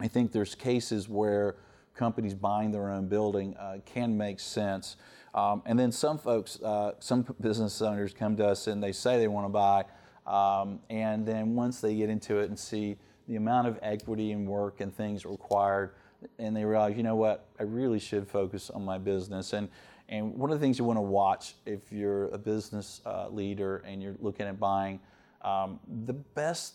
I 0.00 0.08
think 0.08 0.32
there's 0.32 0.54
cases 0.54 1.08
where 1.08 1.56
companies 1.94 2.34
buying 2.34 2.72
their 2.72 2.90
own 2.90 3.08
building 3.08 3.56
uh, 3.56 3.78
can 3.84 4.16
make 4.16 4.40
sense. 4.40 4.96
Um, 5.34 5.62
and 5.66 5.78
then 5.78 5.92
some 5.92 6.18
folks, 6.18 6.60
uh, 6.62 6.92
some 7.00 7.26
business 7.40 7.82
owners 7.82 8.14
come 8.14 8.36
to 8.36 8.46
us 8.46 8.68
and 8.68 8.82
they 8.82 8.92
say 8.92 9.18
they 9.18 9.28
want 9.28 9.44
to 9.46 9.50
buy, 9.50 9.84
um, 10.26 10.80
and 10.88 11.26
then 11.26 11.54
once 11.54 11.80
they 11.80 11.94
get 11.94 12.08
into 12.08 12.38
it 12.38 12.48
and 12.48 12.58
see 12.58 12.96
the 13.28 13.36
amount 13.36 13.68
of 13.68 13.78
equity 13.82 14.32
and 14.32 14.46
work 14.46 14.80
and 14.80 14.94
things 14.94 15.24
required, 15.24 15.94
and 16.38 16.56
they 16.56 16.64
realize, 16.64 16.96
you 16.96 17.02
know 17.02 17.16
what, 17.16 17.46
I 17.58 17.62
really 17.64 17.98
should 17.98 18.28
focus 18.28 18.70
on 18.70 18.84
my 18.84 18.98
business. 18.98 19.52
And 19.52 19.68
and 20.08 20.34
one 20.34 20.50
of 20.50 20.60
the 20.60 20.64
things 20.64 20.78
you 20.78 20.84
want 20.84 20.98
to 20.98 21.02
watch 21.02 21.54
if 21.64 21.90
you're 21.90 22.28
a 22.28 22.38
business 22.38 23.00
uh, 23.06 23.28
leader 23.28 23.82
and 23.86 24.02
you're 24.02 24.16
looking 24.20 24.46
at 24.46 24.60
buying, 24.60 25.00
um, 25.42 25.80
the 26.06 26.12
best, 26.12 26.74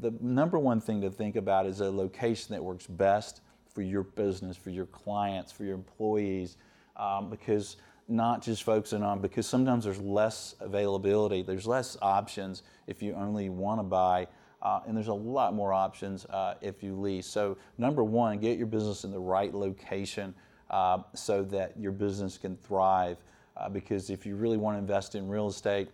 the 0.00 0.12
number 0.20 0.58
one 0.58 0.80
thing 0.80 1.00
to 1.02 1.10
think 1.10 1.36
about 1.36 1.66
is 1.66 1.80
a 1.80 1.90
location 1.90 2.54
that 2.54 2.62
works 2.62 2.86
best 2.86 3.40
for 3.72 3.82
your 3.82 4.02
business, 4.02 4.56
for 4.56 4.70
your 4.70 4.86
clients, 4.86 5.52
for 5.52 5.64
your 5.64 5.74
employees, 5.74 6.56
um, 6.96 7.30
because 7.30 7.76
not 8.08 8.42
just 8.42 8.62
focusing 8.62 9.02
on 9.02 9.20
because 9.20 9.46
sometimes 9.46 9.84
there's 9.84 10.00
less 10.00 10.54
availability, 10.60 11.42
there's 11.42 11.66
less 11.66 11.96
options 12.02 12.62
if 12.86 13.02
you 13.02 13.14
only 13.14 13.48
want 13.48 13.80
to 13.80 13.84
buy 13.84 14.26
uh, 14.66 14.80
and 14.88 14.96
there's 14.96 15.06
a 15.06 15.14
lot 15.14 15.54
more 15.54 15.72
options 15.72 16.26
uh, 16.26 16.54
if 16.60 16.82
you 16.82 16.98
lease. 16.98 17.28
So, 17.28 17.56
number 17.78 18.02
one, 18.02 18.40
get 18.40 18.58
your 18.58 18.66
business 18.66 19.04
in 19.04 19.12
the 19.12 19.18
right 19.18 19.54
location 19.54 20.34
uh, 20.70 20.98
so 21.14 21.44
that 21.44 21.78
your 21.78 21.92
business 21.92 22.36
can 22.36 22.56
thrive. 22.56 23.16
Uh, 23.56 23.68
because 23.68 24.10
if 24.10 24.26
you 24.26 24.34
really 24.34 24.56
want 24.56 24.74
to 24.74 24.78
invest 24.80 25.14
in 25.14 25.28
real 25.28 25.46
estate, 25.46 25.88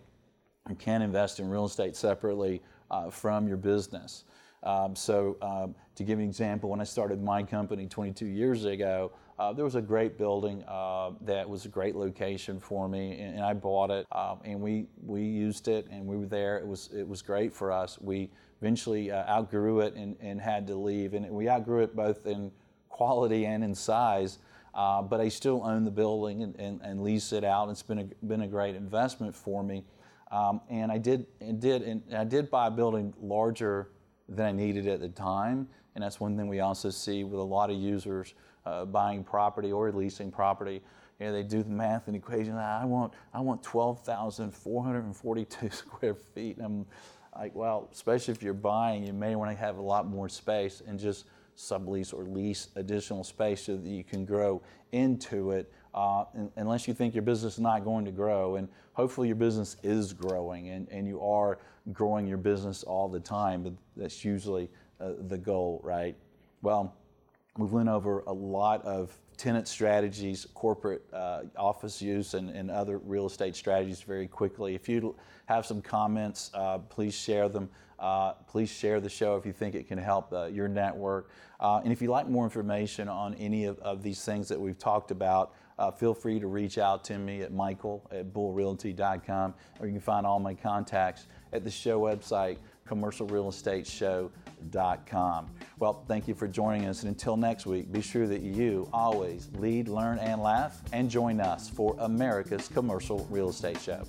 you 0.67 0.75
can 0.75 1.03
invest 1.03 1.39
in 1.39 1.51
real 1.51 1.65
estate 1.65 1.95
separately 1.95 2.63
uh, 2.89 3.11
from 3.11 3.47
your 3.47 3.57
business. 3.57 4.23
Um, 4.63 4.95
so, 4.95 5.37
um, 5.43 5.75
to 5.93 6.03
give 6.03 6.17
an 6.17 6.25
example, 6.25 6.67
when 6.67 6.81
I 6.81 6.85
started 6.85 7.21
my 7.21 7.43
company 7.43 7.85
22 7.85 8.25
years 8.25 8.65
ago, 8.65 9.11
uh, 9.37 9.53
there 9.53 9.65
was 9.65 9.75
a 9.75 9.81
great 9.81 10.17
building 10.17 10.63
uh, 10.67 11.11
that 11.21 11.47
was 11.47 11.65
a 11.65 11.69
great 11.69 11.95
location 11.95 12.59
for 12.59 12.89
me, 12.89 13.19
and, 13.19 13.35
and 13.35 13.43
I 13.43 13.53
bought 13.53 13.91
it, 13.91 14.07
um, 14.11 14.39
and 14.43 14.59
we 14.59 14.87
we 15.05 15.21
used 15.21 15.67
it, 15.67 15.85
and 15.91 16.07
we 16.07 16.17
were 16.17 16.25
there. 16.25 16.57
It 16.57 16.65
was 16.65 16.89
it 16.91 17.07
was 17.07 17.21
great 17.21 17.53
for 17.53 17.71
us. 17.71 17.99
We 18.01 18.31
eventually 18.63 19.11
uh, 19.11 19.29
outgrew 19.29 19.81
it 19.81 19.93
and, 19.95 20.15
and 20.21 20.39
had 20.39 20.65
to 20.67 20.75
leave. 20.75 21.13
And 21.13 21.29
we 21.29 21.49
outgrew 21.49 21.83
it 21.83 21.93
both 21.93 22.25
in 22.25 22.49
quality 22.87 23.45
and 23.45 23.61
in 23.61 23.75
size. 23.75 24.39
Uh, 24.73 25.01
but 25.01 25.19
I 25.19 25.27
still 25.27 25.61
own 25.65 25.83
the 25.83 25.91
building 25.91 26.43
and, 26.43 26.55
and, 26.55 26.79
and, 26.81 27.03
lease 27.03 27.33
it 27.33 27.43
out. 27.43 27.69
It's 27.69 27.83
been 27.83 27.99
a, 27.99 28.05
been 28.25 28.41
a 28.41 28.47
great 28.47 28.75
investment 28.75 29.35
for 29.35 29.63
me. 29.63 29.83
Um, 30.31 30.61
and 30.69 30.91
I 30.91 30.97
did, 30.97 31.27
and 31.41 31.61
did, 31.61 31.83
and 31.83 32.01
I 32.15 32.23
did 32.23 32.49
buy 32.49 32.65
a 32.67 32.71
building 32.71 33.13
larger 33.21 33.89
than 34.29 34.45
I 34.47 34.51
needed 34.51 34.87
at 34.87 35.01
the 35.01 35.09
time. 35.09 35.67
And 35.93 36.03
that's 36.03 36.19
one 36.19 36.35
thing 36.37 36.47
we 36.47 36.61
also 36.61 36.89
see 36.89 37.23
with 37.23 37.39
a 37.39 37.43
lot 37.43 37.69
of 37.69 37.75
users 37.75 38.33
uh, 38.65 38.85
buying 38.85 39.23
property 39.23 39.71
or 39.71 39.91
leasing 39.91 40.31
property. 40.31 40.81
You 41.19 41.27
know, 41.27 41.33
they 41.33 41.43
do 41.43 41.61
the 41.61 41.69
math 41.69 42.07
and 42.07 42.15
equation. 42.15 42.55
I 42.55 42.85
want, 42.85 43.13
I 43.33 43.41
want 43.41 43.61
12,442 43.61 45.69
square 45.75 46.15
feet. 46.15 46.57
And 46.57 46.65
I'm, 46.65 46.87
like, 47.37 47.55
well, 47.55 47.89
especially 47.91 48.33
if 48.33 48.43
you're 48.43 48.53
buying, 48.53 49.03
you 49.05 49.13
may 49.13 49.35
want 49.35 49.51
to 49.51 49.57
have 49.57 49.77
a 49.77 49.81
lot 49.81 50.07
more 50.07 50.29
space 50.29 50.81
and 50.85 50.99
just 50.99 51.25
sublease 51.57 52.13
or 52.13 52.25
lease 52.25 52.69
additional 52.75 53.23
space 53.23 53.61
so 53.61 53.77
that 53.77 53.87
you 53.87 54.03
can 54.03 54.25
grow 54.25 54.61
into 54.91 55.51
it. 55.51 55.71
Uh, 55.93 56.25
unless 56.55 56.87
you 56.87 56.93
think 56.93 57.13
your 57.13 57.21
business 57.21 57.53
is 57.53 57.59
not 57.59 57.83
going 57.83 58.03
to 58.03 58.11
grow, 58.11 58.55
and 58.55 58.67
hopefully 58.93 59.27
your 59.27 59.35
business 59.35 59.77
is 59.83 60.11
growing, 60.11 60.69
and, 60.69 60.87
and 60.89 61.07
you 61.07 61.21
are 61.21 61.59
growing 61.91 62.25
your 62.25 62.37
business 62.37 62.81
all 62.83 63.07
the 63.07 63.19
time. 63.19 63.61
But 63.61 63.73
that's 63.95 64.25
usually 64.25 64.69
uh, 64.99 65.11
the 65.27 65.37
goal, 65.37 65.79
right? 65.83 66.15
Well, 66.63 66.95
we've 67.57 67.71
went 67.71 67.89
over 67.89 68.19
a 68.21 68.33
lot 68.33 68.83
of 68.83 69.17
tenant 69.37 69.67
strategies, 69.67 70.47
corporate 70.53 71.03
uh, 71.13 71.41
office 71.57 72.01
use, 72.01 72.33
and, 72.33 72.49
and 72.49 72.71
other 72.71 72.97
real 72.99 73.25
estate 73.25 73.55
strategies 73.55 74.01
very 74.01 74.27
quickly. 74.27 74.75
If 74.75 74.87
you 74.87 75.15
have 75.45 75.65
some 75.65 75.81
comments, 75.81 76.51
uh, 76.53 76.79
please 76.79 77.13
share 77.13 77.49
them. 77.49 77.69
Uh, 77.99 78.33
please 78.47 78.69
share 78.69 78.99
the 78.99 79.09
show 79.09 79.37
if 79.37 79.45
you 79.45 79.53
think 79.53 79.75
it 79.75 79.87
can 79.87 79.97
help 79.97 80.33
uh, 80.33 80.45
your 80.45 80.67
network. 80.67 81.29
Uh, 81.59 81.79
and 81.83 81.93
if 81.93 82.01
you'd 82.01 82.09
like 82.09 82.27
more 82.27 82.43
information 82.43 83.07
on 83.07 83.33
any 83.35 83.65
of, 83.65 83.79
of 83.79 84.03
these 84.03 84.23
things 84.25 84.49
that 84.49 84.59
we've 84.59 84.77
talked 84.77 85.11
about, 85.11 85.53
uh, 85.79 85.89
feel 85.91 86.13
free 86.13 86.39
to 86.39 86.47
reach 86.47 86.77
out 86.77 87.03
to 87.03 87.17
me 87.17 87.41
at 87.41 87.51
michael 87.51 88.05
at 88.11 88.33
bullrealty.com, 88.33 89.53
or 89.79 89.87
you 89.87 89.93
can 89.93 90.01
find 90.01 90.25
all 90.25 90.39
my 90.39 90.53
contacts 90.53 91.27
at 91.51 91.63
the 91.63 91.71
show 91.71 91.99
website, 92.01 92.57
commercialrealestateshow.com. 92.87 95.49
Well, 95.79 96.03
thank 96.07 96.27
you 96.27 96.35
for 96.35 96.47
joining 96.47 96.87
us. 96.87 97.01
And 97.03 97.09
until 97.09 97.37
next 97.37 97.65
week, 97.65 97.91
be 97.91 98.01
sure 98.01 98.27
that 98.27 98.41
you 98.41 98.87
always 98.93 99.49
lead, 99.55 99.87
learn, 99.87 100.19
and 100.19 100.41
laugh, 100.41 100.81
and 100.91 101.09
join 101.09 101.41
us 101.41 101.69
for 101.69 101.95
America's 101.99 102.67
Commercial 102.67 103.25
Real 103.29 103.49
Estate 103.49 103.81
Show. 103.81 104.03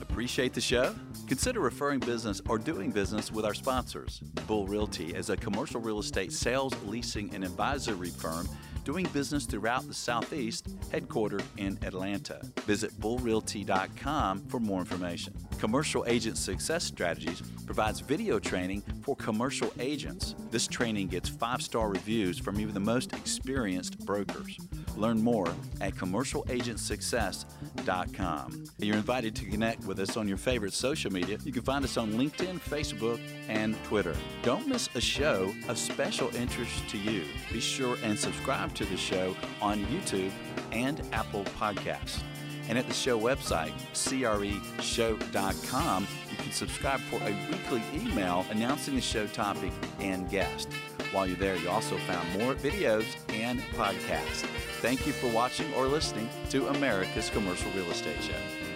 Appreciate 0.00 0.52
the 0.52 0.60
show? 0.60 0.94
Consider 1.28 1.60
referring 1.60 2.00
business 2.00 2.40
or 2.48 2.56
doing 2.56 2.90
business 2.90 3.30
with 3.30 3.44
our 3.44 3.52
sponsors. 3.52 4.20
Bull 4.46 4.66
Realty 4.66 5.14
is 5.14 5.28
a 5.28 5.36
commercial 5.36 5.78
real 5.78 5.98
estate 5.98 6.32
sales, 6.32 6.72
leasing, 6.86 7.34
and 7.34 7.44
advisory 7.44 8.08
firm 8.08 8.48
doing 8.88 9.04
business 9.12 9.44
throughout 9.44 9.86
the 9.86 9.92
Southeast, 9.92 10.66
headquartered 10.90 11.42
in 11.58 11.78
Atlanta. 11.82 12.40
Visit 12.60 12.90
bullrealty.com 12.98 14.46
for 14.48 14.58
more 14.58 14.80
information. 14.80 15.34
Commercial 15.58 16.06
Agent 16.06 16.38
Success 16.38 16.84
Strategies 16.84 17.42
provides 17.66 18.00
video 18.00 18.38
training 18.38 18.82
for 19.02 19.14
commercial 19.14 19.70
agents. 19.78 20.34
This 20.50 20.66
training 20.66 21.08
gets 21.08 21.28
five 21.28 21.60
star 21.60 21.90
reviews 21.90 22.38
from 22.38 22.58
even 22.58 22.72
the 22.72 22.80
most 22.80 23.12
experienced 23.12 23.98
brokers. 24.06 24.56
Learn 24.98 25.22
more 25.22 25.54
at 25.80 25.94
commercialagentsuccess.com. 25.94 28.64
You're 28.78 28.96
invited 28.96 29.36
to 29.36 29.44
connect 29.44 29.84
with 29.84 30.00
us 30.00 30.16
on 30.16 30.26
your 30.26 30.36
favorite 30.36 30.72
social 30.72 31.12
media. 31.12 31.38
You 31.44 31.52
can 31.52 31.62
find 31.62 31.84
us 31.84 31.96
on 31.96 32.14
LinkedIn, 32.14 32.58
Facebook, 32.58 33.20
and 33.48 33.76
Twitter. 33.84 34.16
Don't 34.42 34.66
miss 34.66 34.88
a 34.96 35.00
show 35.00 35.54
of 35.68 35.78
special 35.78 36.34
interest 36.34 36.88
to 36.88 36.98
you. 36.98 37.22
Be 37.52 37.60
sure 37.60 37.96
and 38.02 38.18
subscribe 38.18 38.74
to 38.74 38.84
the 38.84 38.96
show 38.96 39.36
on 39.62 39.86
YouTube 39.86 40.32
and 40.72 41.00
Apple 41.12 41.44
Podcasts. 41.60 42.20
And 42.68 42.76
at 42.76 42.88
the 42.88 42.94
show 42.94 43.16
website, 43.18 43.72
creshow.com, 43.94 46.06
you 46.30 46.36
can 46.36 46.52
subscribe 46.52 47.00
for 47.00 47.16
a 47.22 47.34
weekly 47.50 47.82
email 47.94 48.44
announcing 48.50 48.94
the 48.96 49.00
show 49.00 49.26
topic 49.28 49.72
and 50.00 50.28
guest. 50.28 50.68
While 51.12 51.28
you're 51.28 51.38
there, 51.38 51.56
you 51.56 51.70
also 51.70 51.96
found 51.98 52.28
more 52.38 52.54
videos 52.54 53.06
and 53.32 53.60
podcasts. 53.74 54.44
Thank 54.80 55.08
you 55.08 55.12
for 55.12 55.26
watching 55.26 55.72
or 55.74 55.86
listening 55.86 56.28
to 56.50 56.68
America's 56.68 57.30
Commercial 57.30 57.68
Real 57.72 57.90
Estate 57.90 58.22
Show. 58.22 58.67